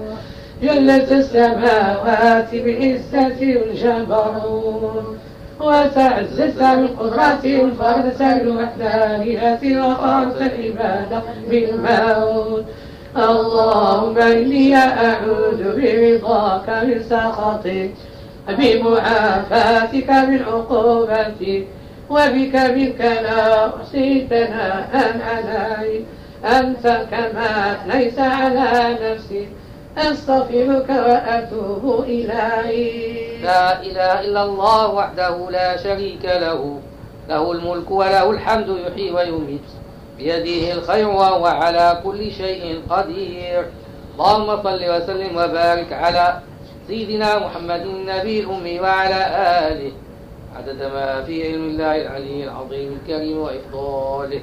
جلت 0.63 1.11
السماوات 1.11 2.55
بعزة 2.55 3.39
الجبروت. 3.41 5.17
وتعززت 5.59 6.59
بالقدرة 6.59 7.43
الفرد 7.43 8.21
الوحدانية 8.21 9.81
وقرت 9.81 10.41
العبادة 10.41 11.21
بالموت. 11.49 12.65
اللهم 13.17 14.17
إني 14.17 14.75
أعوذ 14.75 15.61
برضاك 15.77 16.67
من 16.83 17.03
سخطك 17.09 17.91
بمعافاتك 18.47 20.09
من 20.09 20.41
عقوبتك 20.47 21.63
وبك 22.09 22.55
منك 22.55 23.01
لا 23.01 23.67
أحصي 23.67 24.27
ثناء 24.29 25.21
عليك 25.27 26.05
أنت 26.45 27.07
كما 27.11 27.77
ليس 27.93 28.19
على 28.19 28.97
نفسك 29.01 29.47
أستغفرك 29.97 30.89
وأتوب 30.89 32.03
إليك. 32.03 33.41
لا 33.43 33.81
إله 33.81 34.19
إلا 34.19 34.43
الله 34.43 34.93
وحده 34.93 35.49
لا 35.49 35.77
شريك 35.77 36.25
له. 36.25 36.79
له 37.29 37.51
الملك 37.51 37.91
وله 37.91 38.31
الحمد 38.31 38.69
يحيي 38.69 39.11
ويميت. 39.11 39.67
بيده 40.17 40.73
الخير 40.73 41.07
وهو 41.09 41.45
على 41.45 42.01
كل 42.03 42.31
شيء 42.31 42.81
قدير. 42.89 43.65
اللهم 44.13 44.63
صل 44.63 44.81
وسلم 44.89 45.37
وبارك 45.37 45.93
على 45.93 46.39
سيدنا 46.87 47.39
محمد 47.39 47.81
النبي 47.81 48.39
الأمي 48.39 48.79
وعلى 48.79 49.21
آله. 49.67 49.91
عدد 50.55 50.83
ما 50.83 51.23
في 51.23 51.47
علم 51.47 51.63
الله 51.63 52.01
العلي 52.01 52.43
العظيم 52.43 52.99
الكريم 53.01 53.37
وإفضاله. 53.37 54.41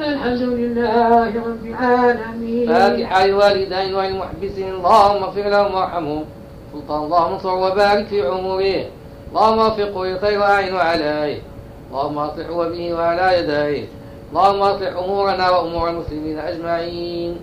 الحمد 0.00 0.42
لله 0.42 1.26
رب 1.26 1.66
العالمين. 1.66 2.68
فاتحة 2.68 3.26
لوالدين 3.26 3.94
وللمحبسين 3.94 4.68
اللهم 4.68 5.22
اغفر 5.22 5.48
لهم 5.48 5.74
وارحمهم 5.74 6.24
سلطان 6.72 7.02
اللهم 7.04 7.32
انصر 7.32 7.54
وبارك 7.54 8.06
في 8.06 8.22
عمره. 8.26 8.84
اللهم 9.30 9.58
وفقه 9.58 10.06
للخير 10.06 10.38
واعن 10.38 10.74
عليه. 10.74 11.38
اللهم 11.90 12.18
أصلحه 12.18 12.68
به 12.68 12.94
وعلى 12.94 13.38
يديه. 13.38 13.86
اللهم 14.30 14.60
أصلح 14.62 14.96
أمورنا 14.96 15.50
وأمور 15.50 15.90
المسلمين 15.90 16.38
أجمعين. 16.38 17.36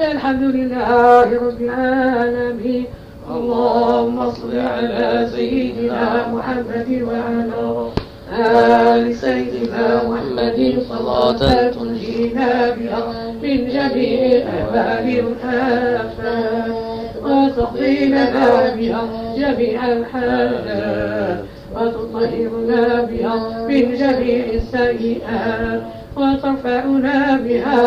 الحمد 0.00 0.42
لله 0.42 1.26
رب 1.46 1.60
العالمين. 1.60 2.86
اللهم 3.30 4.30
صل 4.30 4.58
على 4.58 5.28
سيدنا 5.34 6.28
محمد 6.28 6.88
وعلى 7.08 7.88
آل 8.32 9.14
سيدنا 9.14 10.02
محمد. 10.08 10.82
صلاة 10.88 11.70
تنجينا 11.70 12.70
بها 12.70 13.02
من 13.42 13.58
جميع 13.68 14.20
الأهوال 14.26 15.24
والآفات 15.26 16.72
وتقضي 17.22 18.06
لنا 18.06 18.74
بها 18.74 19.02
جميع 19.36 19.92
الحاجات 19.92 21.38
وتطهرنا 21.74 23.02
بها 23.02 23.66
من 23.68 23.94
جميع 23.94 24.44
السيئات. 24.54 25.82
وترفعنا 26.16 27.36
بها 27.44 27.82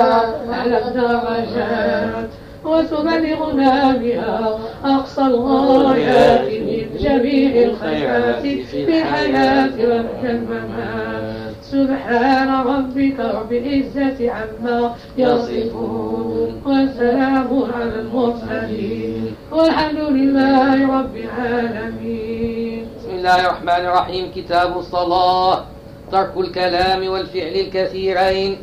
على 0.50 0.78
الدرجات. 0.86 2.30
وتبلغنا 2.66 3.98
بها 3.98 4.60
أقصى 4.86 5.22
الغايات 5.22 6.48
من 6.68 6.98
جميع 7.00 7.52
الخيرات 7.64 8.42
في 8.42 9.00
الحياة 9.00 9.76
وفي 9.76 10.32
الممات 10.32 11.56
سبحان 11.62 12.50
ربك 12.50 13.20
رب 13.20 13.52
العزة 13.54 14.32
عما 14.32 14.96
يصفون 15.18 16.62
وسلام 16.66 17.50
على 17.74 17.96
المرسلين. 18.00 19.36
والحمد 19.52 20.00
لله 20.00 21.00
رب 21.00 21.16
العالمين. 21.18 22.86
بسم 22.98 23.10
الله 23.10 23.40
الرحمن 23.46 23.86
الرحيم. 23.86 24.32
كتاب 24.36 24.78
الصلاة 24.78 25.66
ترك 26.12 26.34
الكلام 26.38 27.08
والفعل 27.08 27.56
الكثيرين. 27.66 28.58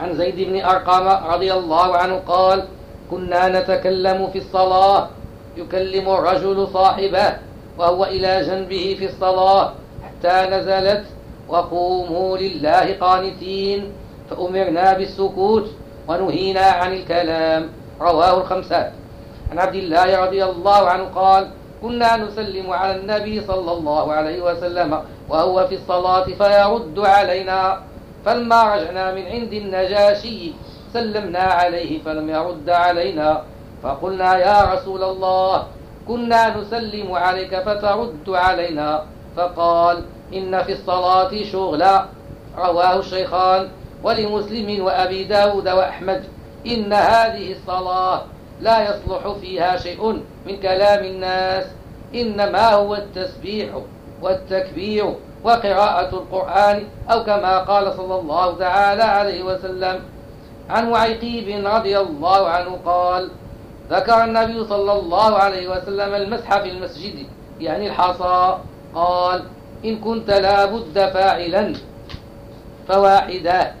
عن 0.00 0.14
زيد 0.14 0.36
بن 0.48 0.60
أرقم 0.60 1.06
رضي 1.34 1.52
الله 1.52 1.96
عنه 1.96 2.16
قال 2.28 2.64
كنا 3.10 3.48
نتكلم 3.48 4.30
في 4.30 4.38
الصلاة. 4.38 5.08
يكلم 5.56 6.08
الرجل 6.08 6.68
صاحبه 6.72 7.36
وهو 7.78 8.04
إلى 8.04 8.42
جنبه 8.42 8.96
في 8.98 9.04
الصلاة 9.04 9.72
حتى 10.04 10.50
نزلت 10.50 11.04
وقوموا 11.48 12.38
لله 12.38 12.96
قانتين. 13.00 13.92
فأمرنا 14.30 14.92
بالسكوت 14.92 15.66
ونهينا 16.08 16.60
عن 16.60 16.92
الكلام. 16.92 17.68
رواه 18.00 18.40
الخمسة. 18.40 18.92
عن 19.50 19.58
عبد 19.58 19.74
الله 19.74 20.24
رضي 20.24 20.44
الله 20.44 20.88
عنه 20.88 21.04
قال 21.04 21.50
كنا 21.82 22.16
نسلم 22.16 22.70
على 22.70 22.96
النبي 22.96 23.40
صلى 23.40 23.72
الله 23.72 24.12
عليه 24.12 24.42
وسلم 24.42 25.02
وهو 25.28 25.66
في 25.66 25.74
الصلاة 25.74 26.24
فيرد 26.24 26.98
علينا. 26.98 27.82
فلما 28.24 28.74
رجعنا 28.74 29.14
من 29.14 29.26
عند 29.26 29.52
النجاشي 29.52 30.52
سلمنا 30.96 31.38
عليه 31.38 32.02
فلم 32.02 32.30
يرد 32.30 32.70
علينا 32.70 33.42
فقلنا 33.82 34.38
يا 34.38 34.74
رسول 34.74 35.02
الله 35.02 35.66
كنا 36.08 36.56
نسلم 36.56 37.12
عليك 37.12 37.52
فترد 37.66 38.28
علينا. 38.28 39.04
فقال 39.36 40.04
إن 40.34 40.62
في 40.62 40.72
الصلاة 40.72 41.32
شغلا. 41.52 42.06
رواه 42.58 42.98
الشيخان 42.98 43.68
ولمسلم 44.04 44.84
وأبي 44.84 45.24
داود 45.24 45.68
وأحمد 45.68 46.24
إن 46.66 46.92
هذه 46.92 47.52
الصلاة 47.52 48.22
لا 48.60 48.76
يصلح 48.90 49.32
فيها 49.40 49.76
شيء 49.76 50.02
من 50.46 50.56
كلام 50.62 51.04
الناس 51.04 51.66
إنما 52.14 52.74
هو 52.74 52.94
التسبيح 52.94 53.68
والتكبير 54.22 55.14
وقراءة 55.44 56.10
القرآن 56.14 56.84
أو 57.12 57.24
كما 57.24 57.58
قال 57.58 57.92
صلى 57.92 58.20
الله 58.20 58.58
تعالى 58.58 59.02
عليه 59.02 59.42
وسلم 59.42 60.15
عن 60.70 60.88
وعيقيب 60.88 61.66
رضي 61.66 61.98
الله 61.98 62.48
عنه 62.48 62.78
قال 62.84 63.30
ذكر 63.90 64.24
النبي 64.24 64.64
صلى 64.64 64.92
الله 64.92 65.34
عليه 65.36 65.68
وسلم 65.68 66.14
المسح 66.14 66.58
في 66.62 66.70
المسجد 66.70 67.26
يعني 67.60 67.86
الحصى. 67.86 68.58
قال 68.94 69.42
إن 69.84 69.98
كنت 69.98 70.30
لابد 70.30 70.94
فاعلا 70.94 71.74
فواحدا 72.88 73.74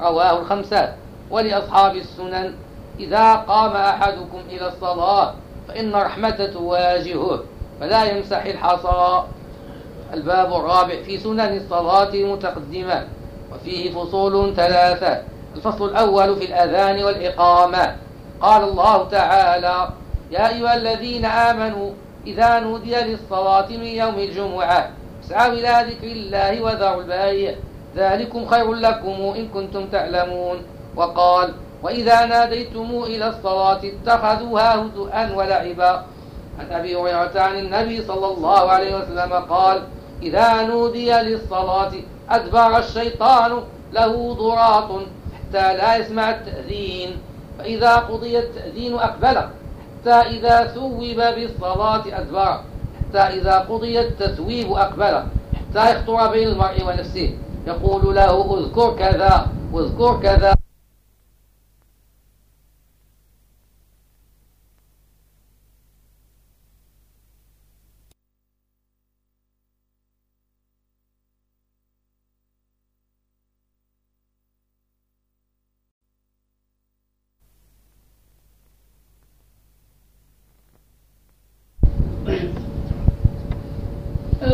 رواه 0.00 0.38
الخمسة. 0.38 0.94
ولأصحاب 1.30 1.96
السنن 1.96 2.54
إذا 3.00 3.34
قام 3.34 3.70
أحدكم 3.76 4.40
إلى 4.50 4.68
الصلاة 4.68 5.34
فإن 5.68 5.94
رحمة 5.94 6.50
تواجهه 6.54 7.42
فلا 7.80 8.04
يمسح 8.04 8.44
الحصى. 8.44 9.22
الباب 10.14 10.52
الرابع 10.52 11.02
في 11.02 11.18
سنن 11.18 11.56
الصلاة 11.56 12.14
المتقدمة 12.14 13.06
وفيه 13.52 13.90
فصول 13.90 14.54
ثلاثة. 14.56 15.22
الفصل 15.56 15.88
الأول 15.88 16.36
في 16.36 16.44
الأذان 16.44 17.04
والإقامة. 17.04 17.96
قال 18.40 18.62
الله 18.62 19.08
تعالى 19.08 19.88
يا 20.30 20.48
أيها 20.48 20.74
الذين 20.74 21.24
آمنوا 21.24 21.90
إذا 22.26 22.60
نودي 22.60 22.96
للصلاة 22.96 23.68
من 23.68 23.86
يوم 23.86 24.14
الجمعة 24.18 24.90
اسعوا 25.24 25.52
إلى 25.52 25.92
ذكر 25.92 26.06
الله 26.06 26.62
وذروا 26.62 27.02
البيع. 27.02 27.54
ذلكم 27.96 28.46
خير 28.46 28.72
لكم 28.72 29.32
إن 29.36 29.48
كنتم 29.48 29.86
تعلمون. 29.86 30.62
وقال 30.96 31.54
وإذا 31.82 32.24
ناديتم 32.24 33.02
إلى 33.06 33.28
الصلاة 33.28 33.80
اتخذوها 33.84 34.74
هزؤا 34.74 35.36
ولعبا. 35.36 36.04
عن 36.60 36.72
أبي 36.72 36.96
هريرة 36.96 37.32
عن 37.36 37.58
النبي 37.58 38.02
صلى 38.02 38.26
الله 38.26 38.70
عليه 38.70 38.96
وسلم 38.96 39.32
قال 39.32 39.82
إذا 40.22 40.62
نودي 40.62 41.12
للصلاة 41.12 41.92
أدبر 42.30 42.78
الشيطان 42.78 43.62
له 43.92 44.34
ضراط 44.34 44.90
حتى 45.52 45.76
لا 45.76 45.96
يسمع 45.96 46.30
التأذين 46.30 47.16
فإذا 47.58 47.96
قضي 47.96 48.38
التأذين 48.38 48.94
أقبل 48.94 49.36
حتى 50.00 50.10
إذا 50.10 50.64
ثوب 50.66 50.98
بالصلاة 51.00 52.04
أدبر 52.06 52.60
حتى 53.00 53.18
إذا 53.18 53.58
قضي 53.58 54.00
التثويب 54.00 54.72
أقبل 54.72 55.22
حتى 55.54 55.90
يخطر 55.92 56.30
بين 56.30 56.48
المرء 56.48 56.84
ونفسه 56.86 57.34
يقول 57.66 58.14
له 58.14 58.58
اذكر 58.58 58.96
كذا 58.96 59.46
واذكر 59.72 60.20
كذا. 60.22 60.61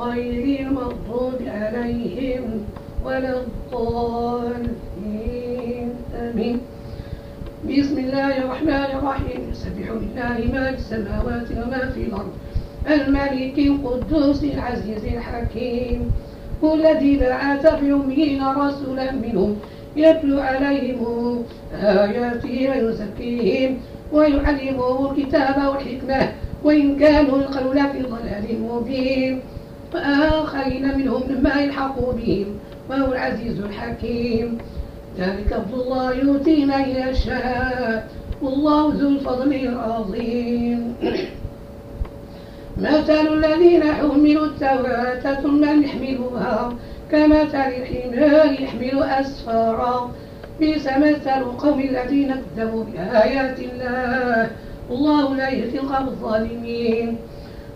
غير 0.00 0.60
المغضوب 0.60 1.38
عليهم 1.46 2.64
ولا 3.04 3.40
الضالين. 3.40 4.70
آمين. 6.20 6.60
بسم 7.64 7.98
الله 7.98 8.38
الرحمن 8.38 8.90
الرحيم. 8.98 9.40
يسبح 9.52 9.86
لله 10.00 10.36
ما 10.52 10.64
في 10.72 10.78
السماوات 10.78 11.48
وما 11.52 11.82
في 11.94 12.00
الأرض. 12.00 12.32
الملك 12.90 13.56
القدوس 13.58 14.44
العزيز 14.44 15.04
الحكيم. 15.04 16.10
هو 16.64 16.74
الذي 16.74 17.16
بعث 17.16 17.66
في 17.66 17.86
الأميين 17.86 18.40
رسولا 18.44 19.12
منهم. 19.12 19.56
يتلو 19.96 20.40
عليهم 20.40 21.44
آياته 21.74 22.70
ويزكيهم 22.70 23.78
ويعلمهم 24.12 25.00
الكتاب 25.06 25.56
والحكمة. 25.68 26.32
وإن 26.64 26.96
كانوا 26.98 27.36
القول 27.36 27.78
في 27.92 28.00
ضلال 28.02 28.46
مبين. 28.62 29.40
وآخرين 29.94 30.98
منهم 30.98 31.22
لما 31.28 31.54
يلحقوا 31.60 32.12
بهم 32.12 32.46
وهو 32.90 33.12
العزيز 33.12 33.60
الحكيم. 33.60 34.58
ذلك 35.18 35.54
فضل 35.54 35.80
الله 35.82 36.14
يؤتي 36.14 36.64
من 36.64 36.84
يشاء. 36.88 38.08
والله 38.42 38.94
ذو 38.94 39.08
الفضل 39.08 39.52
العظيم. 39.54 40.94
مثل 42.78 43.26
الذين 43.26 43.82
حملوا 43.82 44.46
التوراة 44.46 45.34
ثم 45.42 45.82
يحملوها 45.82 46.72
كمثل 47.10 47.54
الحمار 47.54 48.52
يحمل 48.60 49.02
أسفارا. 49.02 50.10
بئس 50.60 50.86
مثل 50.86 51.30
القوم 51.30 51.80
الذين 51.80 52.34
كذبوا 52.34 52.84
بآيات 52.84 53.58
الله. 53.58 54.50
والله 54.90 55.36
لا 55.36 55.48
يهدي 55.48 55.78
القوم 55.78 56.08
الظالمين. 56.08 57.16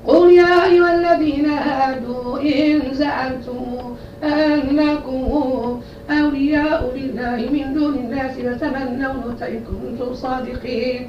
قل 0.06 0.32
يا 0.32 0.64
أيها 0.64 0.94
الذين 0.94 1.46
هادوا 1.46 2.38
إن 2.40 2.82
زعمتم 2.92 3.64
أنكم 4.22 5.80
أولياء 6.10 6.92
لله 6.96 7.36
من 7.52 7.74
دون 7.74 7.94
الناس 7.94 8.32
فتمنوا 8.38 9.12
الموت 9.12 9.42
إن 9.42 9.60
كنتم 9.60 10.14
صادقين 10.14 11.08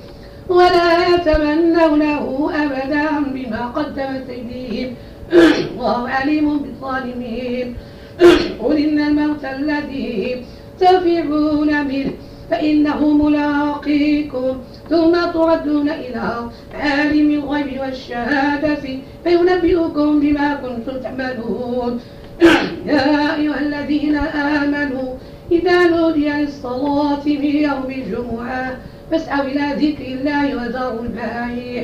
ولا 0.50 1.08
يتمنونه 1.16 2.50
أبدا 2.56 3.06
بما 3.34 3.66
قدمت 3.66 4.30
أيديهم 4.30 4.96
الله 5.72 6.10
عليم 6.10 6.58
بالظالمين 6.60 7.76
قل 8.62 8.78
إن 8.78 9.00
الموت 9.00 9.46
الذي 9.46 10.44
تفرون 10.80 11.88
منه 11.88 12.12
فإنه 12.52 13.10
ملاقيكم 13.10 14.58
ثم 14.90 15.14
تردون 15.34 15.90
إلى 15.90 16.50
عالم 16.74 17.32
الغيب 17.32 17.80
والشهادة 17.80 19.00
فينبئكم 19.24 20.20
بما 20.20 20.56
كنتم 20.56 21.00
تعملون. 21.00 22.00
يا 22.86 23.36
أيها 23.36 23.60
الذين 23.60 24.16
آمنوا 24.16 25.16
إذا 25.52 25.88
نودي 25.88 26.30
للصلاة 26.30 27.16
في 27.16 27.64
يوم 27.64 27.90
الجمعة 27.90 28.78
فاسعوا 29.12 29.44
إلى 29.44 29.88
ذكر 29.88 30.06
الله 30.06 30.56
وذروا 30.56 31.02
البيع. 31.02 31.84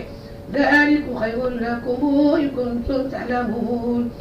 ذلك 0.54 1.04
خير 1.20 1.49
لكم 1.49 2.34
إن 2.36 2.49
كنتم 2.49 3.10
تعلمون. 3.10 4.12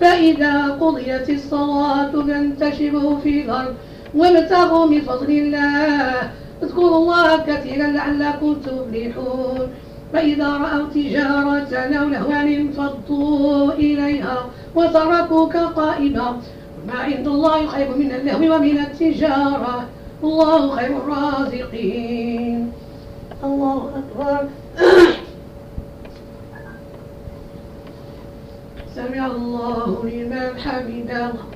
فإذا 0.00 0.68
قضيت 0.80 1.30
الصلاة 1.30 2.12
فانتشروا 2.12 3.18
في 3.20 3.42
الأرض 3.42 3.74
وابتغوا 4.14 4.86
من 4.86 5.00
فضل 5.00 5.30
الله. 5.30 6.30
اذكروا 6.62 6.96
الله 6.96 7.36
كثيرا 7.36 7.86
لعلكم 7.86 8.54
تفلحون. 8.54 9.68
فإذا 10.12 10.48
رأوا 10.48 10.88
تجارة 10.94 11.76
أو 11.76 12.08
لهوا 12.08 12.42
انفضوا 12.42 13.72
إليها 13.72 14.46
وتركوك 14.74 15.56
قائما. 15.56 16.40
ما 16.86 16.98
عند 16.98 17.26
الله 17.26 17.66
خير 17.66 17.96
من 17.96 18.12
اللهو 18.12 18.54
ومن 18.56 18.78
التجارة. 18.78 19.84
الله 20.24 20.76
خير 20.76 20.96
الرازقين. 20.96 22.72
الله 23.44 23.90
أكبر. 23.98 24.48
سمع 28.96 29.26
الله 29.26 30.04
لمن 30.04 30.58
حمده. 30.58 31.55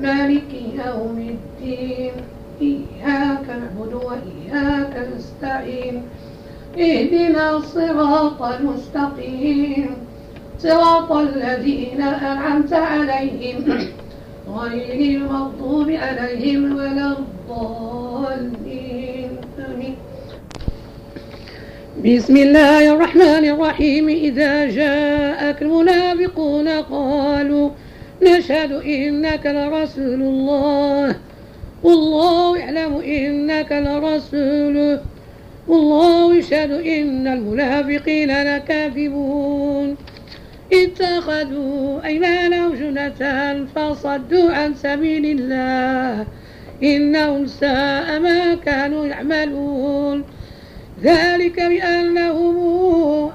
مالك 0.00 0.52
يوم 0.86 1.18
الدين 1.18 2.12
إياك 2.62 3.46
نعبد 3.48 3.94
وإياك 3.94 5.08
نستعين 5.16 6.02
اهدنا 6.78 7.56
الصراط 7.56 8.42
المستقيم 8.42 9.90
صراط 10.58 11.12
الذين 11.12 12.02
أنعمت 12.02 12.72
عليهم 12.72 13.64
غير 14.48 15.16
المغضوب 15.16 15.90
عليهم 15.90 16.76
ولا 16.76 17.16
الضالين. 17.18 19.30
آمين. 19.58 19.94
بسم 22.04 22.36
الله 22.36 22.94
الرحمن 22.94 23.44
الرحيم. 23.44 24.08
إذا 24.08 24.64
جاءك 24.64 25.62
المنافقون 25.62 26.68
قالوا 26.68 27.70
نشهد 28.22 28.72
إنك 28.72 29.46
لرسول 29.46 30.22
الله. 30.22 31.16
والله 31.82 32.58
يعلم 32.58 32.96
إنك 33.00 33.72
لرسوله 33.72 35.00
والله 35.68 36.34
يشهد 36.34 36.70
إن 36.70 37.26
المنافقين 37.26 38.56
لكاذبون. 38.56 39.96
اتخذوا 40.72 42.04
أيمانهم 42.04 42.74
جنة 42.74 43.66
فصدوا 43.74 44.52
عن 44.52 44.74
سبيل 44.74 45.24
الله. 45.40 46.26
إنهم 46.82 47.46
ساء 47.46 48.18
ما 48.20 48.54
كانوا 48.54 49.06
يعملون. 49.06 50.24
ذلك 51.02 51.56
بأنهم 51.62 52.56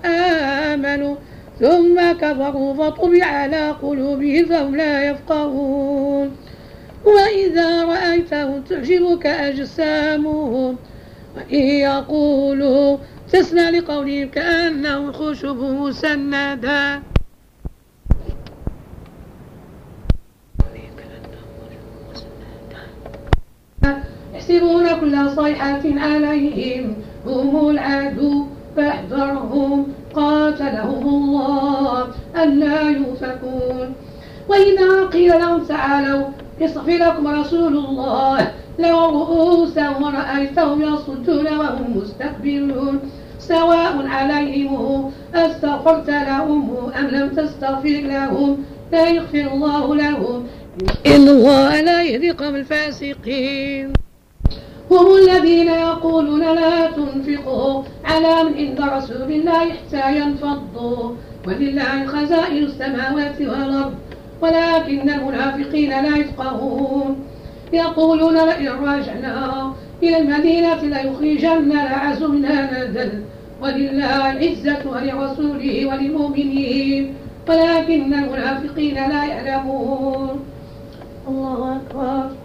آمنوا 0.05 1.15
ثم 1.59 2.11
كفروا 2.11 2.73
فطبع 2.73 3.25
على 3.25 3.71
قلوبهم 3.71 4.45
فهم 4.45 4.75
لا 4.75 5.09
يفقهون. 5.09 6.31
وإذا 7.05 7.85
رأيتهم 7.85 8.61
تعجبك 8.61 9.25
أجسامهم 9.25 10.77
وإن 11.35 11.59
يقولوا 11.59 12.97
تسمع 13.31 13.69
لقولهم 13.69 14.29
كأنهم 14.29 15.11
خشب 15.11 15.55
مسندا 15.55 17.01
يحسبون 24.33 24.99
كل 24.99 25.29
صيحة 25.29 25.81
عليهم 25.85 26.95
هم 27.25 27.69
العدو 27.69 28.45
فاحذرهم. 28.75 29.93
قاتلهم 30.15 31.05
الله 31.07 32.07
ألا 32.43 32.81
يؤفكون. 32.81 33.93
وإذا 34.49 35.05
قيل 35.13 35.39
لهم 35.39 35.63
تعالوا 35.63 36.25
يصفي 36.59 36.97
لكم 36.97 37.27
رسول 37.27 37.77
الله 37.77 38.51
لو 38.79 38.99
رؤوسهم 39.09 40.03
ورأيتهم 40.03 40.81
يصدون 40.81 41.47
وهم 41.59 41.97
مستكبرون. 41.97 42.99
سواء 43.39 44.07
عليهم 44.07 45.11
أستغفرت 45.35 46.09
لهم 46.09 46.91
أم 46.99 47.05
لم 47.05 47.29
تستغفر 47.29 48.01
لهم 48.13 48.57
لا 48.91 49.09
يغفر 49.09 49.53
الله 49.53 49.95
لهم. 49.95 50.47
إن 51.05 51.27
الله 51.29 51.81
لا 51.81 52.03
يهدي 52.03 52.31
الفاسقين. 52.31 53.93
هم 54.91 55.07
الذين 55.17 55.67
يقولون 55.67 56.41
لا 56.41 56.91
تنفقوا 56.91 57.83
على 58.05 58.43
من 58.43 58.53
عند 58.57 58.81
رسول 58.81 59.31
الله 59.31 59.69
حتى 59.73 60.17
ينفضوا. 60.19 61.11
ولله 61.47 62.05
خزائن 62.05 62.63
السماوات 62.63 63.41
والأرض 63.41 63.93
ولكن 64.41 65.09
المنافقين 65.09 65.89
لا 65.89 66.17
يفقهون. 66.17 67.19
يقولون 67.73 68.33
لئن 68.33 68.67
رجعنا 68.67 69.73
إلى 70.03 70.17
المدينة 70.17 70.81
ليخرجن 70.83 71.71
الأعز 71.71 72.23
منها 72.23 72.59
نذل 72.73 73.23
ولله 73.61 74.31
العزة 74.31 74.81
ولرسوله 74.85 75.85
وللمؤمنين 75.85 77.13
ولكن 77.49 78.13
المنافقين 78.13 78.95
لا 78.95 79.23
يعلمون. 79.25 80.39
الله 81.27 81.75
أكبر. 81.75 82.44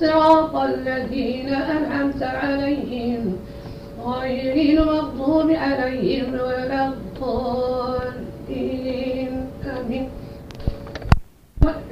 صراط 0.00 0.56
الذين 0.56 1.48
أنعمت 1.54 2.22
عليهم. 2.22 3.36
غير 4.04 4.54
المغضوب 4.82 5.50
عليهم 5.50 6.34
ولا 6.34 6.86
الضالين. 6.88 8.16
آمين. 9.64 10.08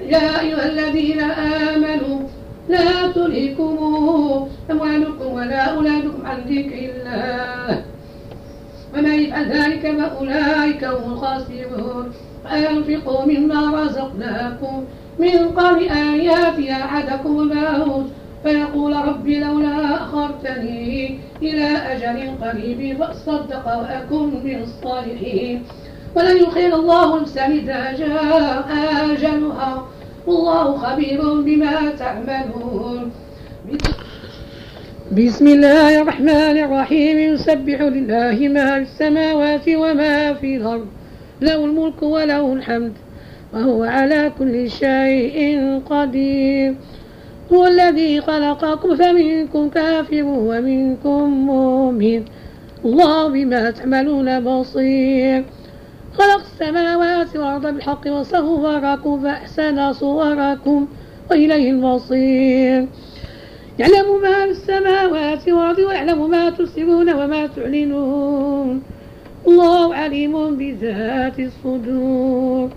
يا 0.06 0.40
أيها 0.40 0.66
الذين 0.66 1.20
آمنوا 1.20 2.18
لا 2.68 3.12
تلهكم 3.14 3.78
أموالكم 4.70 5.26
ولا 5.32 5.62
أولادكم 5.76 6.26
عن 6.26 6.40
ذكر 6.40 6.78
الله. 6.78 7.84
ومن 8.94 9.14
يفعل 9.14 9.44
ذلك 9.52 9.82
فأولئك 9.98 10.84
هم 10.84 11.12
الخاسرون. 11.12 12.12
وأنفقوا 12.44 13.24
مما 13.24 13.82
رزقناكم. 13.82 14.84
من 15.18 15.48
قبل 15.48 15.82
أن 15.84 16.20
يأتي 16.20 16.72
أحدكم 16.72 17.40
الموت 17.40 18.06
فيقول 18.42 18.96
رب 18.96 19.28
لولا 19.28 19.94
أخرتني 19.94 21.18
إلى 21.42 21.66
أجل 21.76 22.30
قريب 22.42 22.98
فأصدق 22.98 23.66
وأكن 23.66 24.44
من 24.44 24.62
الصالحين. 24.62 25.62
ولن 26.16 26.36
يخير 26.36 26.74
الله 26.74 27.20
نفسا 27.20 27.46
إذا 27.46 27.92
جاء 27.92 28.66
أجلها. 29.12 29.88
والله 30.26 30.76
خبير 30.76 31.40
بما 31.40 31.90
تعملون. 31.98 33.12
بسم 35.12 35.46
الله 35.46 36.02
الرحمن 36.02 36.56
الرحيم. 36.64 37.34
يسبح 37.34 37.80
لله 37.80 38.48
ما 38.48 38.74
في 38.74 38.82
السماوات 38.82 39.68
وما 39.68 40.34
في 40.34 40.56
الأرض. 40.56 40.86
له 41.40 41.64
الملك 41.64 42.02
وله 42.02 42.52
الحمد. 42.52 42.92
وهو 43.54 43.82
على 43.84 44.32
كل 44.38 44.70
شيء 44.70 45.80
قدير. 45.90 46.74
هو 47.52 47.66
الذي 47.66 48.20
خلقكم 48.20 48.96
فمنكم 48.96 49.68
كافر 49.68 50.24
ومنكم 50.24 51.46
مؤمن. 51.46 52.24
الله 52.84 53.28
بما 53.28 53.70
تعملون 53.70 54.40
بصير. 54.40 55.44
خلق 56.18 56.42
السماوات 56.52 57.36
والأرض 57.36 57.66
بالحق 57.66 58.06
وصوركم 58.06 59.20
فأحسن 59.22 59.92
صوركم 59.92 60.86
وإليه 61.30 61.70
المصير. 61.70 62.86
يعلم 63.78 64.22
ما 64.22 64.44
في 64.44 64.50
السماوات 64.50 65.48
والأرض 65.48 65.78
ويعلم 65.78 66.30
ما 66.30 66.50
تسرون 66.50 67.14
وما 67.14 67.46
تعلنون. 67.46 68.82
الله 69.46 69.94
عليم 69.94 70.56
بذات 70.56 71.40
الصدور. 71.40 72.70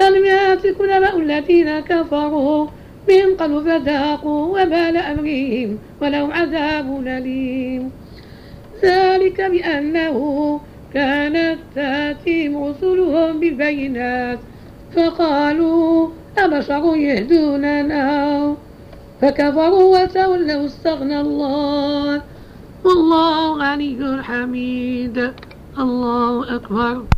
ألم 0.00 0.24
يأتكم 0.24 0.84
نبأ 0.84 1.16
الذين 1.16 1.80
كفروا. 1.80 2.66
من 3.08 3.36
قبل 3.36 3.64
فذاقوا 3.64 4.62
وبال 4.62 4.96
أمرهم 4.96 5.78
ولهم 6.02 6.32
عذاب 6.32 7.06
أليم. 7.06 7.90
ذلك 8.82 9.40
بأنه 9.40 10.60
كانت 10.94 11.58
تأتيهم 11.74 12.64
رسلهم 12.64 13.40
بالبينات. 13.40 14.38
فقالوا 14.96 16.08
أبشر 16.38 16.96
يهدوننا؟ 16.96 18.54
فكفروا 19.22 20.02
وتولوا 20.02 20.66
استغنى 20.66 21.20
الله. 21.20 22.22
والله 22.84 23.72
غني 23.72 24.22
حميد. 24.22 25.32
الله 25.78 26.56
أكبر. 26.56 27.15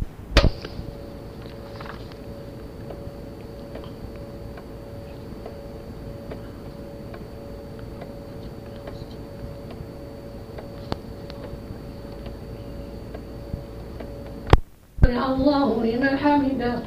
الله 15.09 15.85
لمن 15.85 16.17
حمده 16.17 16.79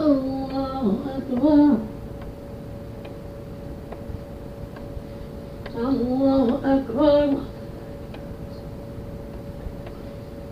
الله 0.00 0.94
أكبر. 1.16 1.76
الله 5.76 6.58
أكبر. 6.64 7.36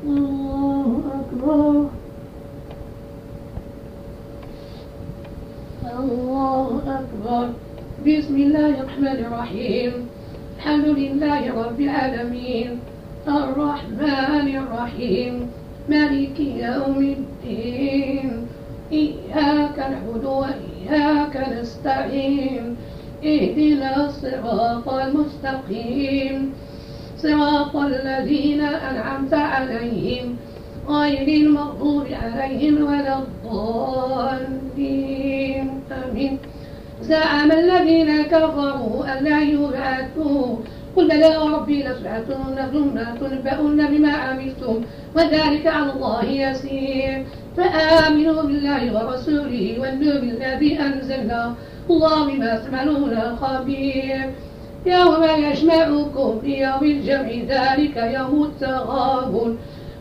الله 0.04 1.02
أكبر. 1.14 1.86
الله 5.98 6.68
أكبر. 6.86 7.48
بسم 8.06 8.36
الله 8.36 8.68
الرحمن 8.80 9.18
الرحيم. 9.26 9.92
الحمد 10.56 10.86
لله 10.86 11.42
رب 11.64 11.80
العالمين. 11.80 12.91
الرحمن 13.28 14.56
الرحيم 14.56 15.50
مالك 15.88 16.40
يوم 16.40 16.98
الدين 16.98 18.46
إياك 18.92 19.78
نعبد 19.78 20.24
وإياك 20.24 21.36
نستعين 21.52 22.76
اهدنا 23.24 24.06
الصراط 24.06 24.88
المستقيم. 24.88 26.52
صراط 27.18 27.76
الذين 27.76 28.60
أنعمت 28.60 29.34
عليهم 29.34 30.36
غير 30.88 31.28
المغضوب 31.40 32.06
عليهم 32.22 32.82
ولا 32.82 33.18
الضالين. 34.52 34.82
آمين. 35.92 36.38
زعم 37.02 37.52
الذين 37.52 38.22
كفروا 38.22 39.18
أن 39.18 39.24
لا 39.24 39.40
يبعثوا 39.42 40.56
قل 40.96 41.08
بلى 41.08 41.36
ربي 41.36 41.82
لتبعثن 41.82 42.56
ثم 42.72 42.96
تنبؤن 43.20 43.86
بما 43.86 44.12
عملتم 44.12 44.80
وذلك 45.16 45.66
على 45.66 45.92
الله 45.92 46.24
يسير. 46.24 47.26
فآمنوا 47.56 48.42
بالله 48.42 48.82
ورسوله 48.94 49.76
والنور 49.80 50.22
الذي 50.34 50.80
أنزلنا. 50.80 51.54
الله 51.90 52.26
بما 52.26 52.62
تعملون 52.64 53.36
خبير. 53.36 54.30
يوم 54.86 55.22
يجمعكم 55.46 56.40
ليوم 56.44 56.82
الجمع 56.82 57.30
ذلك 57.54 57.96
يوم 57.96 58.44
التغابن. 58.44 59.56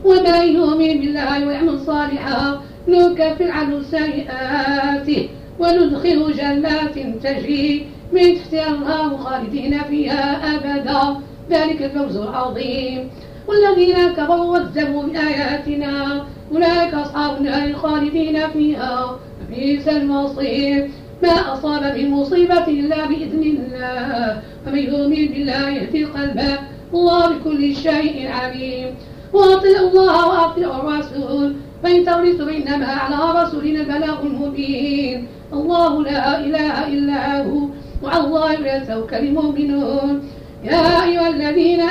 ومن 0.06 0.44
يؤمن 0.58 1.00
بالله 1.02 1.48
ويعمل 1.48 1.80
صالحا 1.80 2.62
نكفر 2.88 3.52
عنه 3.52 3.82
سيئاته 3.82 5.30
وندخل 5.60 6.34
جنات 6.34 6.96
تجري 7.24 7.86
من 8.12 8.36
تحتها 8.36 8.70
الأنهار 8.70 9.18
خالدين 9.18 9.84
فيها 9.90 10.56
أبدا. 10.56 11.22
ذلك 11.50 11.82
الفوز 11.82 12.18
العظيم. 12.18 13.10
والذين 13.48 13.96
كفروا 14.18 14.58
وكذبوا 14.58 15.04
بآياتنا 15.04 16.26
أولئك 16.52 16.94
أصحاب 16.94 17.38
النار 17.38 17.74
خالدين 17.74 18.48
فيها. 18.48 19.20
بئس 19.50 19.88
المصير. 19.88 20.90
ما 21.24 21.54
أصاب 21.54 21.98
من 21.98 22.12
مصيبة 22.12 22.68
إلا 22.68 23.06
بإذن 23.06 23.44
الله. 23.44 24.42
ومن 24.68 24.78
يؤمن 24.78 25.28
بالله 25.28 25.70
يهدي 25.70 26.06
قلبه. 26.06 26.60
الله 26.94 27.28
بكل 27.30 27.76
شيء 27.76 28.32
عليم. 28.32 28.96
وأطيع 29.34 29.80
الله 29.80 30.28
وأطيع 30.28 30.70
الرسول. 30.80 31.56
فإن 31.84 32.06
تورثوا 32.06 32.46
فإنما 32.46 32.86
على 32.86 33.44
رسولنا 33.44 33.82
البلاغ 33.82 34.22
المبين. 34.22 35.28
الله 35.54 36.04
لا 36.04 36.40
إله 36.40 36.88
إلا 36.88 37.44
هو. 37.44 37.60
وعلى 38.04 38.24
الله 38.26 38.52
يتوكل 38.54 39.16
المؤمنون. 39.16 40.30
يا 40.64 41.04
أيها 41.04 41.30
الذين 41.30 41.82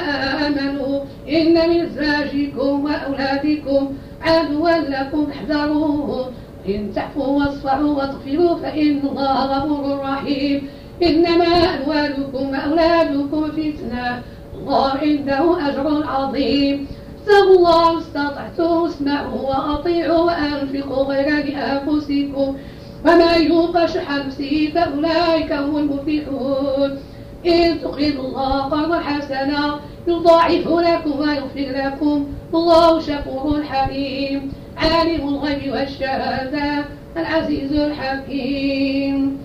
آمنوا 0.47 1.01
إن 1.29 1.55
من 1.71 1.81
أزواجكم 1.81 2.85
وأولادكم 2.85 3.93
عدوا 4.23 4.71
لكم 4.71 5.27
احذروه. 5.31 6.31
إن 6.69 6.93
تعفوا 6.95 7.27
واصفحوا 7.27 7.95
واغفروا 7.99 8.55
فإن 8.63 9.01
الله 9.11 9.37
غفور 9.47 9.99
رحيم. 10.01 10.69
إنما 11.03 11.47
أموالكم 11.47 12.51
وأولادكم 12.51 13.43
فتنة. 13.51 14.23
الله 14.55 14.91
عنده 14.91 15.69
أجر 15.69 16.05
عظيم. 16.07 16.87
اتقوا 17.21 17.57
الله 17.57 17.99
استطعتم 17.99 18.85
اسمعوا 18.85 19.41
وأطيعوا 19.49 20.19
وأنفقوا 20.19 21.05
غير 21.05 21.29
لأنفسكم 21.47 22.57
ومن 23.05 23.51
يوق 23.51 23.87
شح 23.87 24.11
نفسه 24.11 24.73
فأولئك 24.75 25.53
هم 25.53 25.77
المفلحون. 25.77 26.99
إن 27.47 27.81
تقرضوا 27.81 28.29
الله 28.29 28.61
قرضا 28.61 29.01
حسنا 29.01 29.81
يضاعف 30.07 30.69
لكم 30.69 31.21
ويغفر 31.21 31.69
لكم. 31.85 32.27
الله 32.55 33.01
شكور 33.01 33.63
حليم. 33.63 34.53
عالم 34.77 35.29
الغيب 35.29 35.73
والشهادة 35.73 36.85
العزيز 37.17 37.73
الحكيم. 37.73 39.39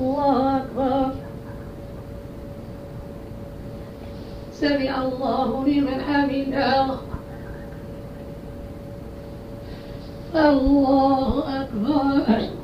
الله 0.00 0.56
أكبر. 0.56 1.10
سمع 4.52 5.02
الله 5.02 5.64
لمن 5.66 6.00
حمده. 6.00 6.86
الله 10.34 11.60
أكبر. 11.60 12.63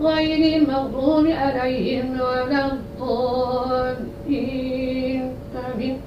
غير 0.00 0.62
المغضوب 0.62 1.26
عليهم 1.26 2.20
ولا 2.20 2.72
الضالين. 2.72 4.12
آمين. 5.74 6.00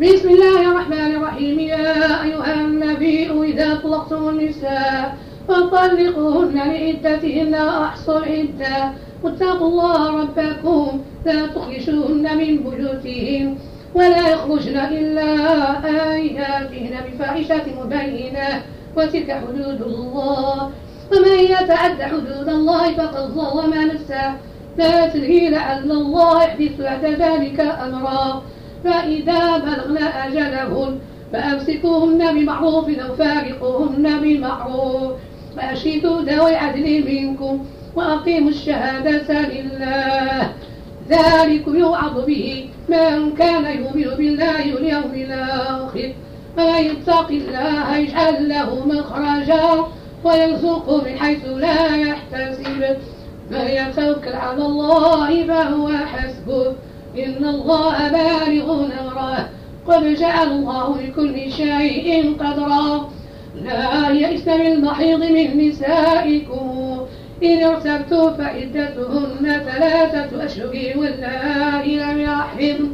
بسم 0.00 0.28
الله 0.28 0.60
الرحمن 0.70 1.10
الرحيم. 1.16 1.60
يا 1.60 2.22
أيها 2.24 2.54
النبي 2.54 3.30
إذا 3.30 3.74
طلقتم 3.74 4.28
النساء 4.28 5.16
فطلقوهن 5.48 6.56
لعدتهن 6.56 7.54
أحصوا 7.54 8.18
العدة. 8.18 8.92
واتقوا 9.22 9.68
الله 9.68 10.20
ربكم. 10.20 11.00
لا 11.26 11.46
تخرجوهن 11.46 12.26
من 12.38 12.56
بيوتهن 12.64 13.56
ولا 13.94 14.28
يخرجن 14.28 14.76
إلا 14.76 15.30
يأتين 16.16 16.94
بفاحشة 17.06 17.66
مبينة. 17.78 18.62
وتلك 18.96 19.30
حدود 19.30 19.80
الله. 19.82 20.70
ومن 21.12 21.38
يتعد 21.38 22.02
حدود 22.02 22.48
الله 22.48 22.94
فقد 22.94 23.30
ظلم 23.30 23.74
نفسه. 23.74 24.34
لا 24.78 25.08
تدري 25.08 25.48
لعل 25.48 25.90
الله 25.90 26.44
يحدث 26.44 26.80
بعد 26.80 27.04
ذلك 27.04 27.60
أمرا. 27.60 28.42
فإذا 28.84 29.58
بلغن 29.58 29.98
أجلهن 29.98 30.98
فأمسكوهن 31.32 32.34
بمعروف 32.34 32.88
أو 32.88 33.14
فارقوهن 33.16 34.20
بمعروف 34.20 35.12
فأشهدوا 35.56 36.22
ذوي 36.22 36.54
عدل 36.56 37.04
منكم 37.06 37.64
وأقيموا 37.96 38.50
الشهادة 38.50 39.40
لله. 39.40 40.52
ذلك 41.08 41.64
يوعظ 41.66 42.24
به 42.26 42.68
من 42.88 43.32
كان 43.32 43.64
يؤمن 43.64 44.16
بالله 44.16 44.74
واليوم 44.74 45.12
الآخر. 45.14 46.12
ومن 46.58 46.84
يتق 46.84 47.28
الله 47.30 47.96
يجعل 47.96 48.48
له 48.48 48.86
مخرجا. 48.86 49.86
ويرزقه 50.24 51.02
من 51.04 51.18
حيث 51.18 51.44
لا 51.46 51.96
يحتسب. 51.96 52.96
من 53.50 53.66
يتوكل 53.66 54.32
على 54.32 54.66
الله 54.66 55.46
فهو 55.46 55.88
حسبه. 55.88 56.74
إن 57.18 57.44
الله 57.44 58.08
بالغ 58.08 58.72
أمره 58.72 59.48
قد 59.86 60.14
جعل 60.14 60.48
الله 60.52 61.00
لكل 61.02 61.52
شيء 61.52 62.36
قدرا. 62.40 63.10
لا 63.54 64.10
يئس 64.10 64.44
بالمحيض 64.44 65.18
من 65.18 65.68
نسائكم. 65.68 67.06
إن 67.42 67.64
ارتبتم 67.64 68.34
فعدتهن 68.34 69.62
ثلاثة 69.66 70.44
أشهر 70.44 70.92
واللائي 70.96 71.96
لم 71.96 72.20
يحضن 72.20 72.92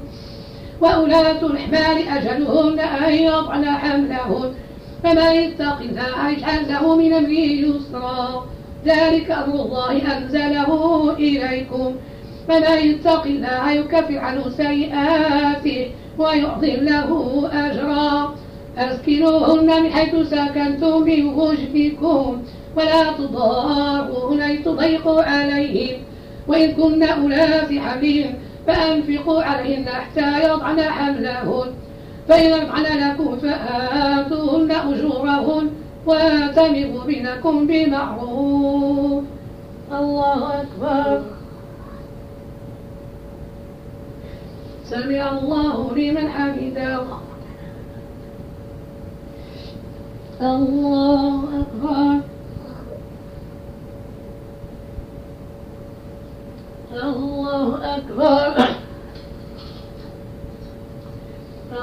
وأولاة 0.81 1.47
الأحمال 1.47 2.09
أجلهن 2.09 2.79
أن 2.79 3.15
يضعن 3.15 3.65
حملهن. 3.65 4.55
فمن 5.07 5.33
يتق 5.33 5.79
الله 5.81 6.31
يجعل 6.31 6.69
له 6.69 6.97
من 6.97 7.13
أمره 7.13 7.51
يسرا. 7.67 8.47
ذلك 8.85 9.31
أمر 9.31 9.55
الله 9.55 10.17
أنزله 10.17 10.71
إليكم. 11.19 11.95
فمن 12.49 12.79
يتق 12.79 13.23
الله 13.23 13.71
يكفر 13.71 14.19
عنه 14.19 14.49
سيئاته 14.49 15.91
ويعظم 16.19 16.79
له 16.91 17.11
أجرا. 17.53 18.35
أسكنوهن 18.79 19.83
من 19.83 19.91
حيث 19.91 20.15
سكنتم 20.35 21.03
من 21.03 21.27
وجدكم 21.27 22.43
ولا 22.77 23.03
تضاروهن 23.19 24.41
لتضيقوا 24.53 25.23
عليهم. 25.23 25.99
وإن 26.49 26.73
كن 26.73 27.03
أولاد 27.03 27.79
حمل 27.79 28.25
فأنفقوا 28.67 29.43
عليهن 29.43 29.89
حتى 29.89 30.29
يضعن 30.45 30.81
حملهن. 30.81 31.69
فإن 32.29 32.53
لكم 32.85 33.37
فآتوهن 33.37 34.71
أجورهن 34.71 35.71
واتمروا 36.07 37.05
بينكم 37.05 37.67
بمعروف. 37.67 39.25
الله 39.93 40.61
أكبر. 40.61 41.23
سمع 44.85 45.31
الله 45.39 45.95
لمن 45.97 46.29
حمده. 46.29 47.03
الله 50.41 51.45
أكبر. 51.61 52.21
الله 56.93 57.97
أكبر. 57.97 58.76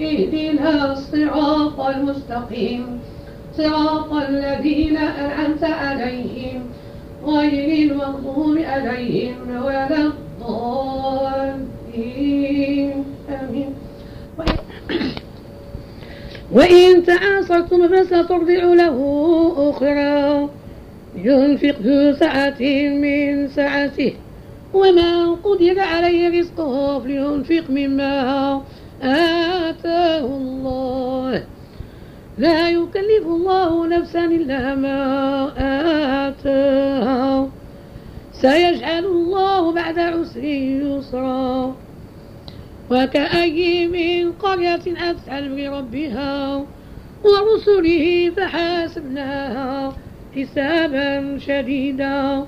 اهدنا 0.00 0.92
الصراط 0.92 1.80
المستقيم. 1.80 3.00
صراط 3.56 4.12
الذين 4.12 4.96
أنعمت 4.96 5.64
عليهم 5.64 6.62
غير 7.24 7.90
المغضوب 7.90 8.58
عليهم 8.58 9.34
ولا 9.64 9.96
الضالين. 9.96 11.44
آمين. 13.28 13.74
وإن 16.52 17.04
تعاصرتم 17.04 17.88
فسترضع 17.88 18.62
له 18.74 18.98
أخرى. 19.56 20.48
ينفق 21.16 21.76
ذو 21.82 22.12
سعة 22.12 22.62
من 23.02 23.48
سعته. 23.48 24.12
وما 24.74 25.36
قدر 25.44 25.80
عليه 25.80 26.40
رزقه 26.40 27.00
فلينفق 27.00 27.70
مما 27.70 28.62
آتاه 29.02 30.24
الله. 30.24 31.44
لا 32.38 32.70
يكلف 32.70 33.26
الله 33.26 33.86
نفسا 33.86 34.24
إلا 34.24 34.74
ما 34.74 34.98
آتاها 36.28 37.48
سيجعل 38.32 39.04
الله 39.04 39.72
بعد 39.72 39.98
عسر 39.98 40.44
يسرا. 40.44 41.74
وكأي 42.90 43.86
من 43.86 44.32
قرية 44.32 44.84
أتت 44.86 45.28
عن 45.28 45.58
ربها 45.58 46.64
ورسله 47.24 48.32
فحاسبناها 48.36 49.92
حسابا 50.36 51.38
شديدا. 51.38 52.46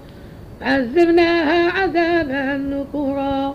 عذبناها 0.62 1.70
عذابا 1.70 2.57
نكرا. 2.57 3.55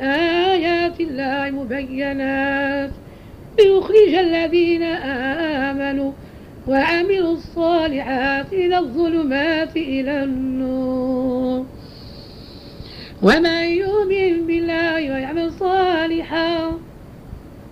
آيات 0.00 1.00
الله 1.00 1.50
مبينات. 1.50 2.90
ليخرج 3.58 4.14
الذين 4.14 4.82
آمنوا 5.62 6.12
وعملوا 6.68 7.32
الصالحات 7.32 8.54
من 8.54 8.74
الظلمات 8.74 9.76
إلى 9.76 10.24
النور. 10.24 11.66
ومن 13.22 13.64
يؤمن 13.64 14.46
بالله 14.46 14.94
ويعمل 14.94 15.52
صالحا 15.52 16.72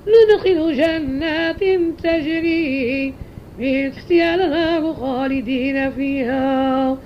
ندخل 0.08 0.76
جنات 0.76 1.64
تجري 2.02 3.14
من 3.58 3.92
تحتها 3.92 4.34
الأنهار 4.34 4.94
خالدين 4.94 5.90
فيها. 5.90 6.96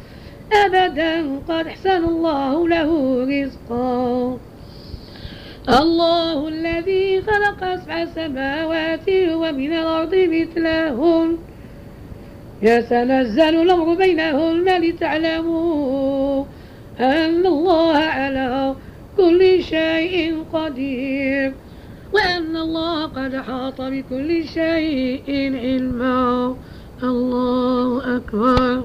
أبدا 0.52 1.38
قد 1.48 1.66
أحسن 1.66 2.04
الله 2.04 2.68
له 2.68 3.22
رزقا. 3.24 4.38
الله 5.68 6.48
الذي 6.48 7.22
خلق 7.22 7.74
سبع 7.74 8.04
سماوات 8.04 9.08
ومن 9.08 9.72
الأرض 9.72 10.14
مثلهن 10.14 11.38
يتنزل 12.62 13.62
الأمر 13.62 13.94
بينهن 13.94 14.82
لتعلموا 14.82 16.44
أن 17.00 17.46
الله 17.46 17.96
على 17.96 18.74
كل 19.16 19.62
شيء 19.62 20.44
قدير 20.52 21.54
وأن 22.12 22.56
الله 22.56 23.06
قد 23.06 23.36
حاط 23.36 23.80
بكل 23.80 24.44
شيء 24.44 25.24
علما. 25.62 26.56
الله 27.02 28.16
أكبر. 28.16 28.84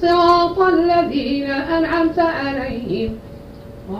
صراط 0.00 0.58
الذين 0.58 1.50
أنعمت 1.50 2.18
عليهم 2.18 3.18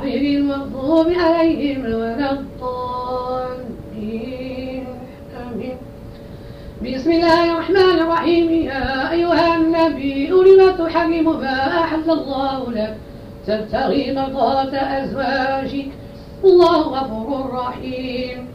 غير 0.03 0.39
المغضوب 0.39 1.09
عليهم 1.09 1.85
ولا 1.85 2.33
الضالين. 2.33 3.69
آمين. 5.53 5.77
بسم 6.83 7.11
الله 7.11 7.53
الرحمن 7.53 7.99
الرحيم. 8.01 8.51
يا 8.51 9.11
أيها 9.11 9.57
النبي 9.57 10.27
لم 10.29 10.77
تحرم 10.79 11.41
ما 11.41 11.81
أحل 11.81 12.11
الله 12.11 12.73
لك؟ 12.73 12.97
تبتغي 13.47 14.15
مرضات 14.15 14.75
أزواجك. 14.75 15.89
الله 16.45 16.79
غفور 16.79 17.51
رحيم. 17.53 18.49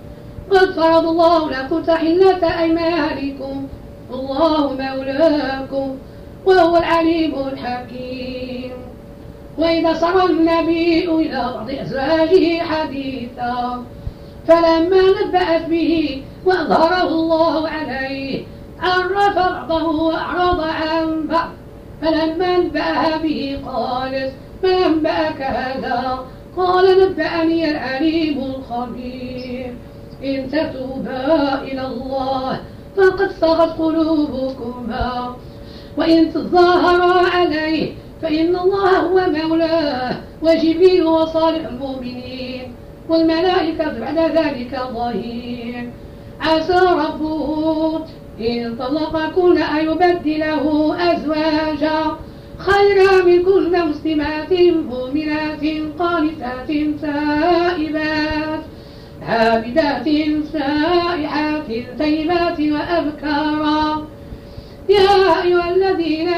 قد 0.51 0.71
فرض 0.71 1.07
الله 1.07 1.49
لكم 1.49 1.81
تحلة 1.83 2.61
أيمانكم. 2.61 3.67
الله 4.13 4.73
مولاكم. 4.73 5.97
وهو 6.45 6.77
العليم 6.77 7.33
الحكيم. 7.47 8.71
وإذا 9.57 9.93
صار 9.93 10.25
النبي 10.25 11.09
إلى 11.09 11.53
بعض 11.55 11.69
أزواجه 11.69 12.59
حديثا 12.59 13.83
فلما 14.47 15.01
نبأت 15.21 15.65
به 15.69 16.23
وأظهره 16.45 17.07
الله 17.07 17.69
عليه 17.69 18.43
عرف 18.79 19.35
بعضه 19.35 19.85
وأعرض 19.87 20.59
عن 20.59 21.27
بعض. 21.27 21.49
فلما 22.01 22.57
نبأها 22.57 23.17
به 23.17 23.59
قالت 23.65 24.33
ما 24.63 24.85
أنبأك 24.85 25.41
هذا؟ 25.41 26.19
قال 26.57 26.85
نبأني 27.01 27.71
العليم 27.71 28.37
الخبير. 28.43 29.73
إن 30.23 30.49
تتوبا 30.51 31.61
إلى 31.61 31.87
الله 31.87 32.59
فقد 32.97 33.31
صغت 33.41 33.77
قلوبكما. 33.79 35.35
وإن 35.97 36.33
تظاهرا 36.33 37.29
عليه 37.29 37.91
فإن 38.21 38.55
الله 38.55 38.99
هو 38.99 39.25
مولاه 39.29 40.15
وجبريل 40.41 41.03
وصالح 41.03 41.67
المؤمنين 41.67 42.75
والملائكة 43.09 43.99
بعد 43.99 44.17
ذلك 44.17 44.79
ظهير 44.93 45.89
عسى 46.41 46.79
ربه 46.79 48.05
إن 48.39 48.75
طلقكن 48.75 49.57
أن 49.57 49.85
يبدله 49.85 50.95
أزواجا. 51.13 52.17
خيرا 52.57 53.23
من 53.25 53.43
كل 53.43 53.85
مسلمات 53.89 54.53
مؤمنات 54.89 55.63
قانتات 55.99 56.67
تائبات. 57.01 58.59
عابدات 59.21 60.09
سائحات 60.53 61.67
طيبات 61.99 62.59
وأبكارا. 62.59 64.07
يا 64.89 65.43
أيها 65.43 65.75
الذين 65.75 66.29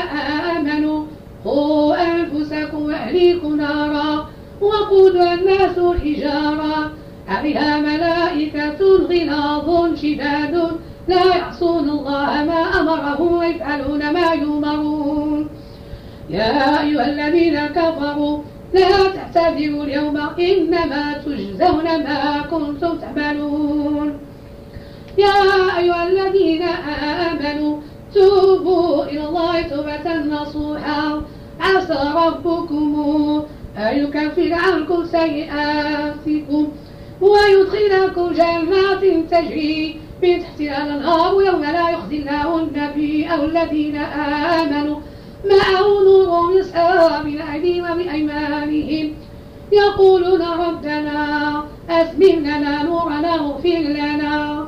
آمنوا 0.57 1.05
قوا 1.45 1.95
أنفسكم 2.13 2.85
وأهليكم 2.85 3.55
نارا 3.55 4.29
وقودها 4.61 5.33
الناس 5.33 5.77
الحجارة 5.77 6.91
عليها 7.27 7.79
ملائكة 7.79 8.79
غلاظ 8.81 9.95
شداد 9.95 10.71
لا 11.07 11.25
يعصون 11.25 11.89
الله 11.89 12.43
ما 12.43 12.79
أمرهم 12.79 13.37
ويفعلون 13.37 14.13
ما 14.13 14.33
يؤمرون. 14.33 15.49
يا 16.29 16.81
أيها 16.81 17.05
الذين 17.07 17.65
كفروا 17.65 18.39
لا 18.73 19.07
تعتذروا 19.15 19.83
اليوم 19.83 20.17
إنما 20.39 21.13
تجزون 21.25 21.83
ما 21.83 22.41
كنتم 22.51 22.97
تعملون. 22.97 24.19
يا 25.17 25.37
أيها 25.77 26.07
الذين 26.07 26.61
آمنوا 27.31 27.77
توبوا 28.15 29.03
إلى 29.03 29.23
الله 29.27 29.61
توبة 29.61 30.05
نصوحا. 30.15 31.21
عسى 31.59 31.99
ربكم 32.15 33.43
أن 33.77 33.93
يكفر 34.03 34.53
عنكم 34.53 35.05
سيئاتكم 35.05 36.67
ويدخلكم 37.21 38.27
جنات 38.39 39.03
تجري 39.31 39.99
من 40.23 40.39
تحتها 40.39 40.77
الأنهار. 40.83 41.41
يوم 41.41 41.61
لا 41.61 41.89
يخزي 41.89 42.17
الله 42.17 42.49
النبي 42.63 43.27
أو 43.33 43.45
الذين 43.45 43.95
آمنوا 44.59 44.99
معه 45.51 45.87
نور 46.05 46.59
يسعى 46.59 47.23
من 47.23 47.41
أيديهم 47.41 47.83
وبأيمانهم 47.91 49.13
يقولون 49.71 50.41
ربنا 50.41 51.19
أسمن 51.89 52.35
لنا 52.47 52.83
نورنا 52.83 53.41
واغفر 53.41 53.83
لنا. 53.99 54.67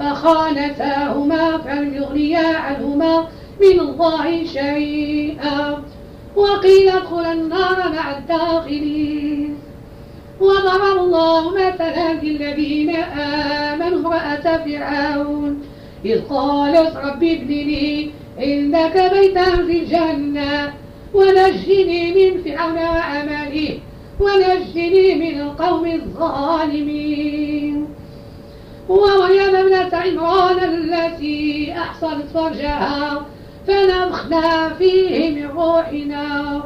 فخانتاهما 0.00 1.58
فلم 1.58 1.94
يغنيا 1.94 2.48
عنهما 2.56 3.14
من 3.60 3.76
الله 3.80 4.44
شيئا. 4.44 5.58
وقيل 6.36 6.88
ادخل 6.88 7.24
النار 7.32 7.78
مع 7.96 8.18
الداخلين. 8.18 9.50
وضرب 10.40 10.98
الله 10.98 11.42
مثلا 11.50 12.08
للذين 12.22 12.90
آمنوا 12.96 13.98
امرأة 13.98 14.46
فرعون. 14.64 15.52
إذ 16.04 16.20
قالت 16.30 16.92
رب 16.96 17.22
ابن 17.22 17.48
لي 17.48 18.10
عندك 18.38 18.96
بيتا 19.12 19.44
في 19.44 19.74
الجنة 19.82 20.72
ونجني 21.14 22.02
من 22.16 22.42
فرعون 22.44 22.76
وعمله 22.76 23.78
ونجني 24.20 25.06
من 25.14 25.34
القوم 25.40 25.86
الظالمين. 25.86 27.69
ومريم 28.90 29.56
ابنة 29.56 29.96
عمران 29.96 30.58
التي 30.58 31.74
أحصنت 31.78 32.26
فرجها 32.34 33.26
فنفخنا 33.66 34.74
فيه 34.74 35.30
من 35.30 35.46
روحنا. 35.50 36.62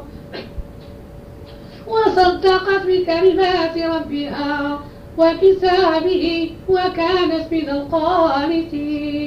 وصدقت 1.86 2.86
بكلمات 2.86 3.78
ربها 3.78 4.80
وكتابه 5.18 6.50
وكانت 6.68 7.52
من 7.52 7.70
القانتين. 7.70 9.24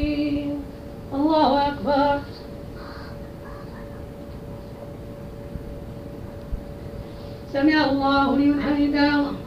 الله 1.13 1.67
أكبر. 1.67 2.19
سمع 7.53 7.85
الله 7.91 8.35
لمن 8.35 8.61
حمده. 8.61 9.46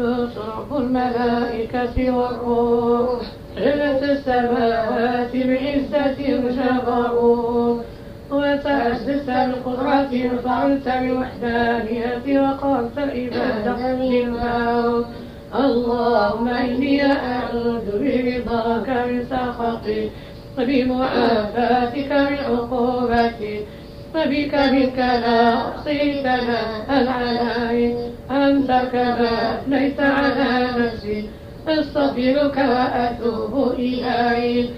رب 0.00 0.76
الملائكة 0.76 2.16
والروح. 2.16 3.20
جلت 3.56 4.02
السماوات 4.02 5.36
بعزة 5.36 6.16
جبروت 6.48 7.84
وتعززت 8.30 9.26
بالقدرة 9.26 10.34
وفعلت 10.34 10.88
بوحدانية 10.88 12.40
وقرت 12.40 12.98
عبادك 12.98 13.80
للموت 14.00 15.06
اللهم 15.54 16.48
إني 16.48 17.04
أعوذ 17.04 17.86
برضاك 17.92 18.88
من 19.08 19.24
سخطك 19.30 20.10
وبمعافاتك 20.58 22.12
من 22.12 22.38
عقوبتك. 22.48 23.66
وبك 24.14 24.54
منك 24.54 24.98
لا 24.98 25.54
أحصي 25.54 26.22
ثناء 26.22 27.08
عليك. 27.08 27.96
أنت 28.30 28.70
كما 28.92 29.54
أثنيت 29.54 30.00
على 30.00 30.68
نفسي 30.78 31.28
أستغفرك 31.68 32.56
وأتوب 32.56 33.74
إليك. 33.78 34.70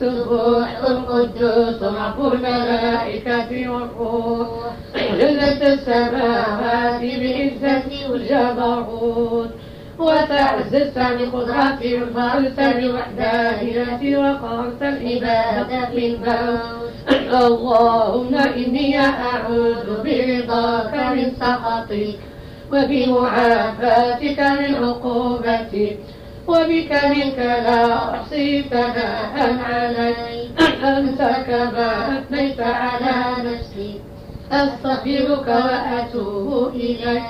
سبوح 0.00 0.68
القدوس 0.88 1.82
رب 1.82 2.32
الملائكة 2.32 3.70
والروح 3.70 4.48
جلت 4.94 5.62
السماوات 5.62 7.00
بعزة 7.00 8.10
والجبروت 8.10 9.50
وتعززت 9.98 10.98
بقدرة 10.98 11.78
الفرس 11.82 12.58
بوحدانية 12.58 14.18
وقرت 14.18 14.82
العبادة 14.82 15.88
بالموت. 15.94 16.88
اللهم 17.42 18.34
إني 18.34 18.98
أعوذ 18.98 19.86
برضاك 20.04 20.94
من 20.94 21.32
سخطك. 21.40 22.18
وبمعافاتك 22.72 24.40
من 24.40 24.74
عقوبتك 24.74 25.98
وبك 26.48 27.04
منك 27.04 27.38
لا 27.38 27.94
أحصي 27.94 28.62
ثناء 28.62 29.58
عليك 29.64 30.84
أنت 30.84 31.18
كما 31.46 32.18
أثنيت 32.18 32.60
على 32.60 33.14
نفسي. 33.44 34.00
أستغفرك 34.52 35.46
وأتوب 35.48 36.74
إليك. 36.74 37.22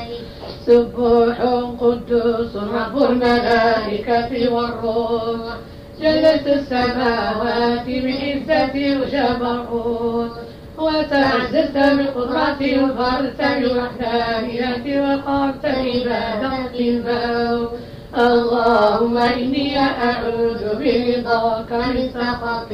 سبوح 0.66 1.36
قدوس 1.80 2.57
رب 2.57 3.03
الملائكة 3.03 4.55
والروح. 4.55 5.57
جلت 6.01 6.47
السماوات 6.47 7.86
بعزة 7.86 8.74
وجبروت. 9.01 10.30
وتعززت 10.79 11.76
بقدرة 11.76 12.61
وفرت 12.85 13.41
بوحدانية 13.41 14.87
وقرت 15.01 15.64
عبادة 15.64 16.79
الموت 16.81 17.70
اللهم 18.18 19.18
إني 19.18 19.79
أعوذ 19.79 20.62
برضاك 20.81 21.72
من 21.72 22.11
سخطك 22.14 22.72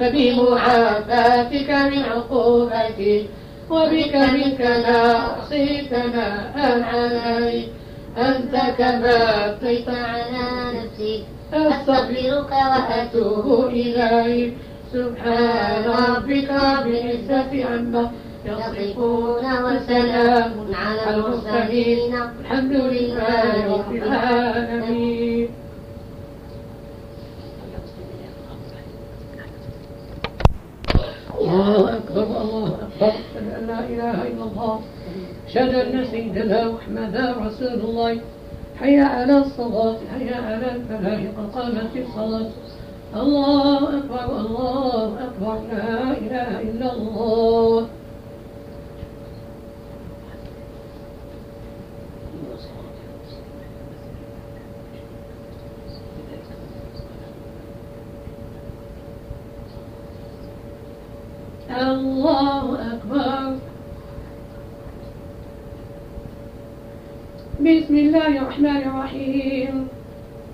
فبمعافاتك 0.00 1.70
من 1.70 2.02
عقوبتك 2.02 3.24
وبك 3.70 4.14
منك 4.16 4.60
لا 4.60 5.16
أحصي 5.16 5.82
ثناء 5.90 6.82
عليك 6.92 7.68
أنت 8.18 8.54
كما 8.78 9.16
أثنيت 9.50 9.88
على 9.88 10.46
نفسك 10.76 11.22
أستغفرك 11.54 12.50
وأتوب 12.52 13.66
إليك. 13.68 14.52
سبحان 14.92 15.84
ربك 15.84 16.50
رب 16.50 16.86
العزة 16.86 17.64
عما 17.64 18.10
يصفون 18.44 19.44
وسلام 19.64 20.52
على 20.74 21.14
المرسلين. 21.14 22.14
الحمد 22.40 22.72
لله 22.72 23.74
رب 23.74 23.92
العالمين. 23.94 25.48
الله 31.40 31.96
أكبر 31.96 32.22
الله 32.42 32.66
أكبر. 32.66 33.08
أشهد 33.08 33.46
أن 33.58 33.66
لا 33.66 33.80
إله 33.80 34.16
إلا 34.30 34.44
الله. 34.48 34.80
أشهد 35.46 35.74
أن 35.74 36.04
سيدنا 36.10 36.68
محمدا 36.68 37.34
رسول 37.46 37.80
الله. 37.88 38.20
حي 38.80 39.00
على 39.00 39.38
الصلاة 39.38 39.96
حي 40.12 40.34
على 40.34 40.66
الفلاح 40.76 41.20
قد 41.36 41.46
قامت 41.54 41.92
الصلاة. 41.96 42.50
الله 43.14 43.98
أكبر 43.98 44.40
الله 44.40 45.18
أكبر 45.24 45.58
لا 45.72 46.12
إله 46.12 46.62
إلا 46.62 46.92
الله. 46.92 47.86
الله 61.70 62.64
أكبر. 62.92 63.56
بسم 67.60 67.94
الله 67.96 68.26
الرحمن 68.38 68.82
الرحيم. 68.86 69.95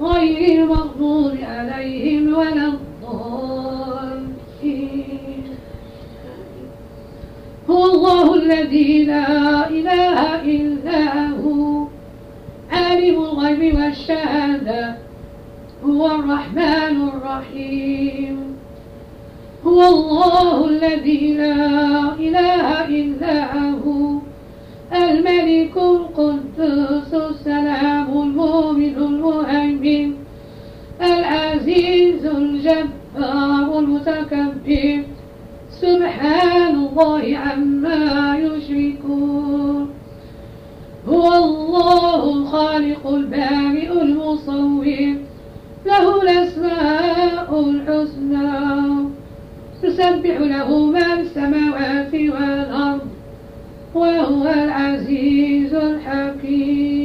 غير 0.00 0.62
المغضوب 0.62 1.36
عليهم 1.42 2.34
ولا 2.34 2.66
الضالين. 2.66 4.28
هو 7.70 7.84
الله 7.84 8.34
الذي 8.34 9.04
لا 9.04 9.68
إله 9.70 10.42
إلا 10.42 11.28
هو 11.28 11.86
الغيب 13.48 13.74
والشهادة 13.74 14.96
هو 15.84 16.06
الرحمن 16.06 17.08
الرحيم. 17.08 18.56
هو 19.66 19.88
الله 19.88 20.64
الذي 20.64 21.34
لا 21.34 22.14
إله 22.14 22.86
إلا 22.86 23.60
هو 23.70 24.18
الملك 24.92 25.76
القدوس 25.76 27.14
السلام 27.14 28.08
المؤمن 28.22 28.96
المهيمن 28.96 30.14
العزيز 31.02 32.26
الجبار 32.26 33.78
المتكبر. 33.78 35.02
سبحان 35.70 36.74
الله 36.74 37.38
عما 37.38 38.36
يشركون. 38.38 39.90
هو 41.08 41.34
الله 41.34 42.32
الخالق 42.32 43.06
البارئ 43.06 44.02
المصور. 44.02 45.14
له 45.86 46.22
الأسماء 46.22 47.60
الحسنى. 47.60 49.08
تسبح 49.82 50.40
له 50.40 50.86
ما 50.86 51.14
في 51.14 51.20
السماوات 51.20 52.14
والأرض. 52.14 53.17
وهو 53.94 54.48
العزيز 54.48 55.74
الحكيم 55.74 56.98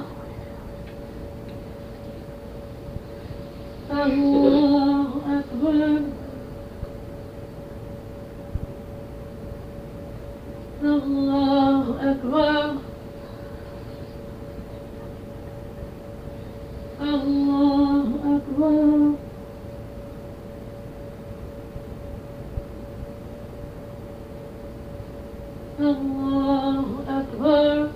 الله 3.91 5.07
أكبر 5.39 6.01
الله 10.83 11.85
أكبر 12.11 12.75
الله 17.01 18.05
أكبر 18.35 19.13
الله 25.79 26.85
أكبر 27.09 27.89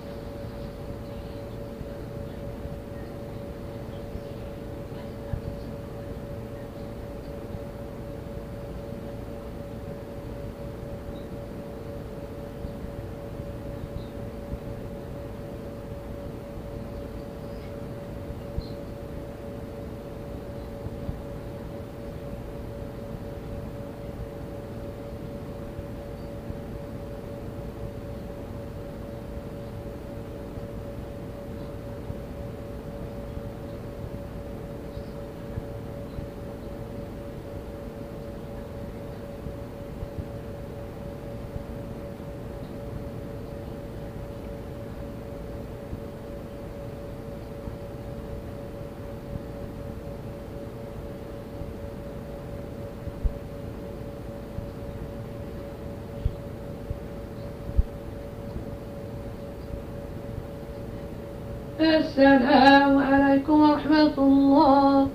السلام 62.14 62.98
عليكم 62.98 63.56
ورحمة 63.60 64.14
الله. 64.18 65.08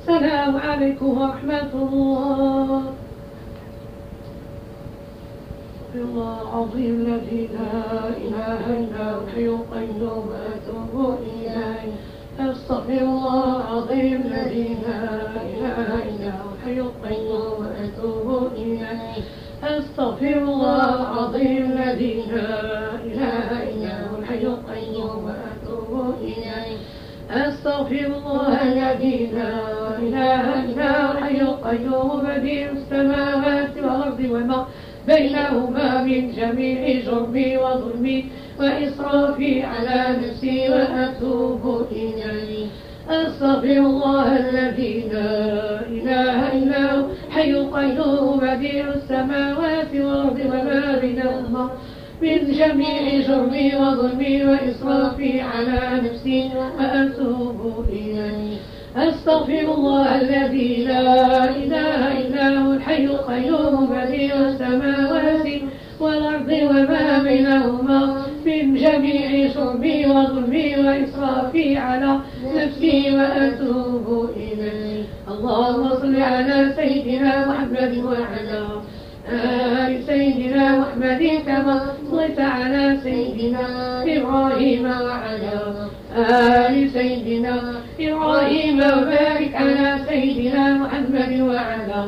السلام 0.00 0.56
عليكم 0.56 1.08
ورحمة 1.20 1.72
الله. 1.72 2.82
الله 5.94 6.36
العظيم 6.42 6.94
الذي 7.00 7.48
لا 7.56 8.12
إله 8.24 8.62
إلا 8.68 9.04
هو 9.16 9.24
الحي 9.24 9.46
القيوم 9.48 10.28
أتوب 10.52 11.16
إليه. 11.24 11.92
أستغفر 12.40 13.00
الله 13.00 13.44
العظيم 13.56 14.20
الذي 14.20 14.68
لا 14.84 15.04
إله 15.40 15.88
إلا 16.04 16.30
هو 16.36 16.48
الحي 16.52 16.78
القيوم 16.80 17.60
أتوب 17.80 18.28
إليه. 18.56 19.24
أستغفر 19.64 20.36
الله 20.52 20.88
العظيم 21.00 21.62
الذي 21.72 22.14
لا 22.28 22.60
إله 23.08 23.48
إلا 23.72 23.92
هو 24.04 24.12
الحي 24.20 24.42
القيوم 24.42 25.24
أستغفر 27.32 28.06
الله 28.06 28.62
الذي 28.62 29.30
لا 29.34 29.52
إله 29.98 30.64
إلا 30.64 31.06
هو 31.06 31.12
الحي 31.12 31.40
القيوم 31.40 32.22
بديع 32.26 32.70
السماوات 32.70 33.76
والأرض 33.76 34.20
وما 34.30 34.66
بينهما 35.06 36.02
من 36.02 36.32
جميع 36.32 37.00
جرمي 37.06 37.56
وظلمي 37.56 38.24
وإسرافي 38.60 39.62
على 39.62 40.16
نفسي 40.22 40.68
وأتوب 40.68 41.86
إليه. 41.92 42.66
أستغفر 43.10 43.78
الله 43.90 44.38
الذي 44.38 45.04
لا 45.12 45.80
إله 45.86 46.52
إلا 46.52 46.92
هو 46.94 47.06
حي 47.30 47.50
القيوم 47.50 48.38
بديع 48.38 48.84
السماوات 48.88 49.90
والأرض 49.94 50.40
وما 50.46 50.98
بينهما 51.00 51.70
من 52.22 52.52
جميع 52.52 53.20
جرمي 53.28 53.72
وظلمي 53.76 54.44
وإسرافي 54.44 55.40
على 55.40 55.80
نفسي 56.04 56.50
وأتوب 56.56 57.84
إليه. 57.88 58.56
أستغفر 58.96 59.74
الله 59.74 60.20
الذي 60.20 60.84
لا 60.84 61.44
إله 61.50 62.20
إلا 62.20 62.58
هو 62.58 62.72
الحي 62.72 63.04
القيوم 63.04 63.86
بديع 63.86 64.34
السماوات 64.34 65.46
والأرض 66.00 66.50
وما 66.70 67.22
بينهما. 67.22 68.22
من 68.46 68.74
جميع 68.74 69.52
شربي 69.54 70.06
وظلمي 70.06 70.76
وإسرافي 70.76 71.76
على 71.76 72.20
نفسي 72.54 73.16
وأتوب 73.16 74.30
إليه. 74.36 75.02
اللهم 75.28 75.88
صل 76.00 76.16
على 76.20 76.72
سيدنا 76.76 77.48
محمد 77.48 77.92
وعلى 78.04 78.58
آل 79.32 80.02
سيدنا 80.06 80.78
محمد 80.78 81.22
كما 81.46 81.76
صليت 82.10 82.40
على 82.40 82.98
سيدنا 83.02 83.66
إبراهيم 84.16 84.84
وعلى 84.84 85.58
آل 86.16 86.90
سيدنا 86.90 87.56
إبراهيم 88.00 88.76
وبارك 88.78 89.52
على 89.54 89.98
سيدنا 90.08 90.74
محمد 90.74 91.40
وعلى 91.40 92.00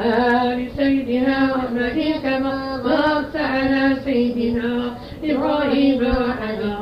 آل 0.00 0.58
سيدنا 0.76 1.36
محمد 1.46 1.98
كما 2.22 2.80
باركت 2.84 3.36
على 3.36 3.96
سيدنا 4.04 4.96
إبراهيم 5.24 6.00
وعلى 6.02 6.72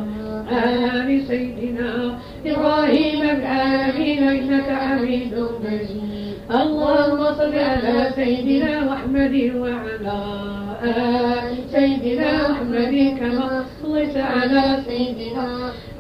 آل 0.51 1.23
سيدنا 1.29 2.19
إبراهيم 2.47 3.21
العالمين 3.23 4.23
إنك 4.29 4.69
حميد 4.71 5.35
مجيد. 5.65 6.30
اللهم 6.51 7.35
صل 7.39 7.55
على 7.55 8.11
سيدنا 8.15 8.81
محمد 8.85 9.53
وعلى 9.57 10.19
آل 10.83 11.57
سيدنا 11.73 12.49
محمد 12.49 12.95
كما 13.21 13.65
صليت 13.83 14.17
على 14.17 14.63
سيدنا 14.89 15.47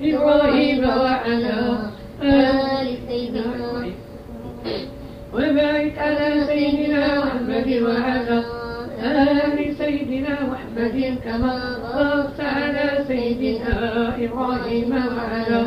إبراهيم 0.02 0.84
وعلى 0.84 1.78
آل 2.22 2.88
سيدنا 3.08 3.44
وبارك 5.34 5.98
على 5.98 6.44
سيدنا 6.46 7.18
محمد 7.24 7.68
وعلى 7.86 8.42
آل 9.02 9.74
سيدنا 9.78 10.34
محمد 10.50 11.18
كما 11.24 11.54
باركت 11.94 12.40
على 12.40 13.04
سيدنا 13.08 13.74
إبراهيم 14.18 14.90
وعلى 14.92 15.62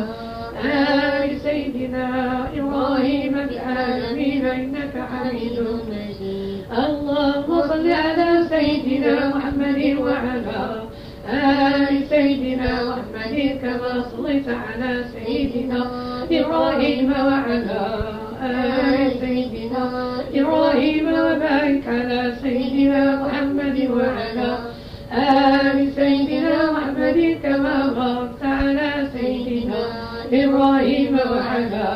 سيدنا 12.14 12.72
محمد 12.88 13.36
كما 13.62 13.92
صليت 14.12 14.48
على 14.48 15.04
سيدنا 15.14 15.80
إبراهيم 16.32 17.10
وعلى 17.26 17.82
آل 18.42 19.10
سيدنا 19.20 19.84
إبراهيم 20.34 21.06
وبارك 21.08 21.84
على 21.88 22.20
سيدنا 22.42 23.02
محمد 23.22 23.78
وعلى 23.96 24.50
آل 25.12 25.78
سيدنا 25.98 26.56
محمد 26.74 27.18
كما 27.42 27.76
باركت 27.98 28.42
على 28.42 28.90
سيدنا 29.16 29.82
إبراهيم 30.32 31.14
وعلى 31.32 31.88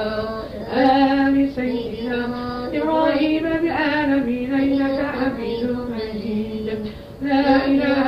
آل 0.75 1.37
سيدنا 1.59 2.21
إبراهيم 2.79 3.45
بالعالمين 3.63 4.51
إنك 4.55 4.99
حميد 5.19 5.65
مجيد. 5.93 6.69
لا 7.23 7.67
إله 7.67 8.08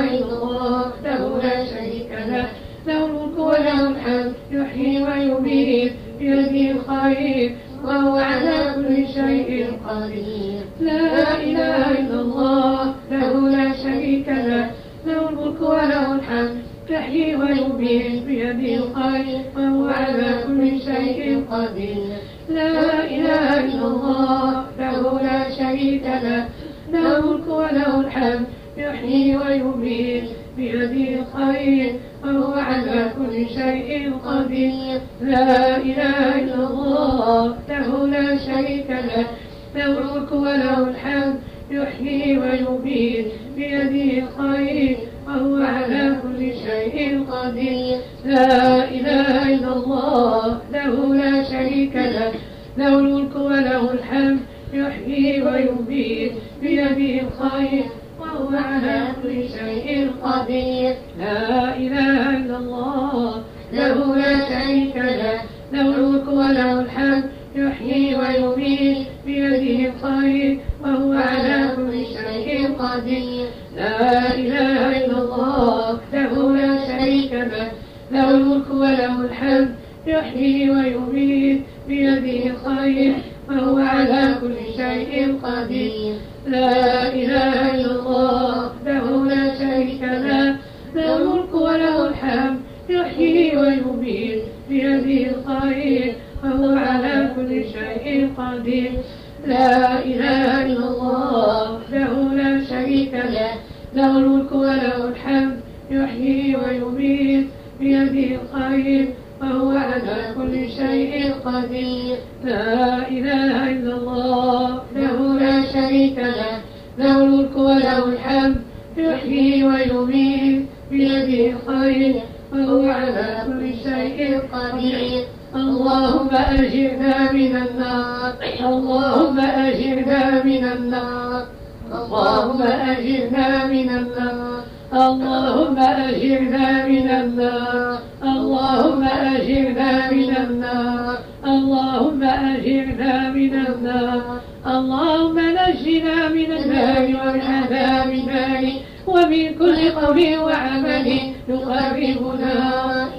له 103.95 104.19
الملك 104.19 104.53
وله 104.53 105.09
الحمد 105.09 105.61
يحيي 105.91 106.57
ويميت 106.57 107.47
بيده 107.81 108.39
الخير 108.41 109.09
وهو 109.41 109.71
على 109.71 110.35
كل 110.37 110.69
شيء 110.71 111.35
قدير. 111.45 112.17
لا 112.45 113.09
إله 113.09 113.71
إلا 113.71 113.95
الله 113.97 114.83
له 114.97 115.39
لا 115.41 115.65
شريك 115.73 116.19
له 116.19 116.61
له 116.99 117.25
الملك 117.25 117.57
وله 117.57 118.05
الحمد 118.05 118.57
يحيي 118.97 119.65
ويميت 119.65 120.67
بيده 120.91 121.57
الخير 121.57 122.15
وهو 122.53 122.91
على 122.91 123.43
كل 123.47 123.63
شيء 123.85 124.41
قدير. 124.53 125.25
اللهم 125.55 126.31
أجرنا 126.31 127.33
من 127.33 127.57
النار 127.57 128.33
اللهم 128.61 129.41
أجرنا 129.41 130.45
من 130.45 130.65
النار. 130.65 131.47
اللهم 131.91 132.63
أجرنا 132.63 133.67
من 133.67 133.89
النار 133.91 134.63
اللهم 134.93 135.79
أجرنا 135.79 136.87
من 136.87 137.09
النار 137.11 137.99
اللهم 138.23 139.03
أجرنا 139.05 140.11
من 140.11 140.31
النار 140.37 141.19
اللهم 141.45 142.23
أجرنا 142.23 143.31
من 143.31 143.55
النار 143.55 144.41
اللهم 144.67 145.37
نجنا 145.39 146.29
من 146.29 146.53
النار 146.53 147.05
ومن 147.21 147.41
عذاب 147.41 148.09
النار. 148.13 148.65
ومن 149.07 149.45
كل 149.59 149.91
قول 149.91 150.39
وعمل 150.39 151.07
يقربنا 151.49 152.55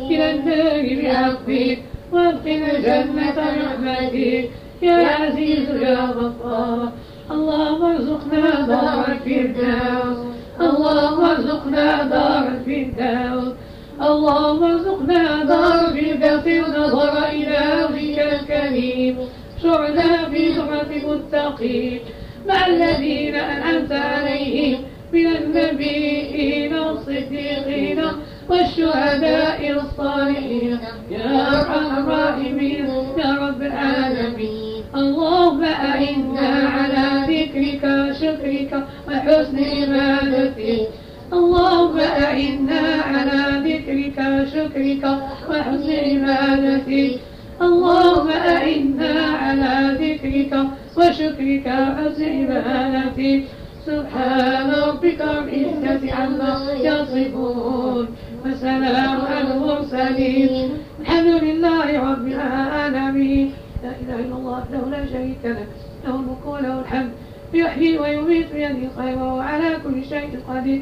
إلى 0.09 0.25
النار 0.31 0.83
بعفوك 1.01 1.77
وادخل 2.11 2.63
جنة 2.85 3.37
رحمتك 3.37 4.49
يا 4.81 5.07
عزيز 5.19 5.69
يا 5.81 5.99
غفار. 6.17 6.91
اللهم 7.31 7.83
ارزقنا 7.83 8.65
دار 8.67 9.05
الفردوس. 9.13 10.17
اللهم 10.61 11.25
ارزقنا 11.25 12.03
دار 12.03 12.43
الفردوس. 12.47 13.53
اللهم 14.01 14.63
ارزقنا 14.63 15.43
دار 15.43 15.79
الفردوس. 15.87 16.47
النظر 16.47 17.15
إلى 17.37 17.87
وجهك 17.93 18.39
الكريم. 18.39 19.15
شعنا 19.63 20.29
في 20.29 20.53
زمرة 20.53 20.91
المتقين. 20.99 21.99
مع 22.47 22.67
الذين 22.67 23.35
أنعمت 23.35 23.91
عليهم 23.91 24.79
من 25.13 25.27
النبيين 25.27 26.73
والصديقين 26.73 28.01
والشهداء 28.49 29.59
والصالحين 29.75 30.77
يا 31.11 31.59
أرحم 31.59 31.85
الراحمين. 31.97 32.85
يا 33.17 33.31
رب 33.41 33.61
العالمين. 33.61 34.70
اللهم 34.95 35.63
أعنا 35.63 36.49
على 36.75 37.07
ذكرك 37.31 37.83
وشكرك 37.83 38.71
وحسن 39.07 39.57
عبادتك. 39.59 40.87
اللهم 41.33 41.99
أعنا 41.99 42.81
على 43.11 43.41
ذكرك 43.67 44.17
وشكرك 44.35 45.03
وحسن 45.49 45.91
عبادتك. 46.07 47.19
اللهم 47.61 48.29
أعنا 48.29 49.13
على 49.43 49.73
ذكرك 50.03 50.53
وشكرك 50.97 51.65
وحسن 51.65 52.29
عبادتك. 52.39 53.43
سبحان 53.85 54.67
ربك 54.71 55.19
رب 55.21 55.49
العزة 55.49 56.13
عما 56.13 56.55
يصفون 56.87 58.07
وسلام 58.45 59.17
على 59.31 59.51
المرسلين. 59.55 60.69
الحمد 61.01 61.43
لله 61.43 61.87
رب 62.11 62.27
العالمين. 62.27 63.51
لا 63.83 63.89
إله 64.01 64.15
إلا 64.19 64.35
الله 64.35 64.51
وحده 64.51 64.81
لا 64.89 65.05
شريك 65.05 65.41
له 65.43 65.65
له 66.05 66.15
الملك 66.15 66.45
وله 66.45 66.79
الحمد 66.79 67.11
يحيي 67.53 67.99
ويميت 67.99 68.53
بيده 68.53 68.87
الخير 68.93 69.17
وهو 69.17 69.39
على 69.39 69.77
كل 69.83 70.05
شيء 70.05 70.39
قدير. 70.49 70.81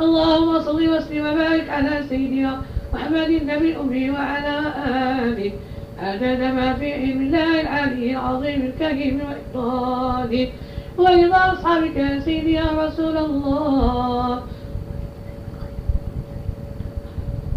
اللهم 0.00 0.62
صل 0.62 0.88
وسلم 0.88 1.26
وبارك 1.26 1.68
على 1.70 2.02
سيدنا 2.08 2.62
محمد 2.94 3.30
النبي 3.30 3.72
الأمي 3.72 4.10
وعلى 4.10 4.56
آله. 5.22 5.52
عدد 5.98 6.40
ما 6.40 6.74
في 6.74 6.92
علم 6.92 7.20
الله 7.20 7.60
العلي 7.60 8.10
العظيم 8.10 8.60
الكريم 8.62 9.20
وإفضاله 9.20 10.48
ورضا 10.98 11.52
أصحابك 11.52 11.96
يا 11.96 12.20
سيدي 12.20 12.52
يا 12.52 12.68
رسول 12.84 13.16
الله. 13.16 14.42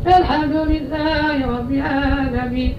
الحمد 0.08 0.56
لله 0.56 1.36
رب 1.48 1.72
العالمين. 1.72 2.74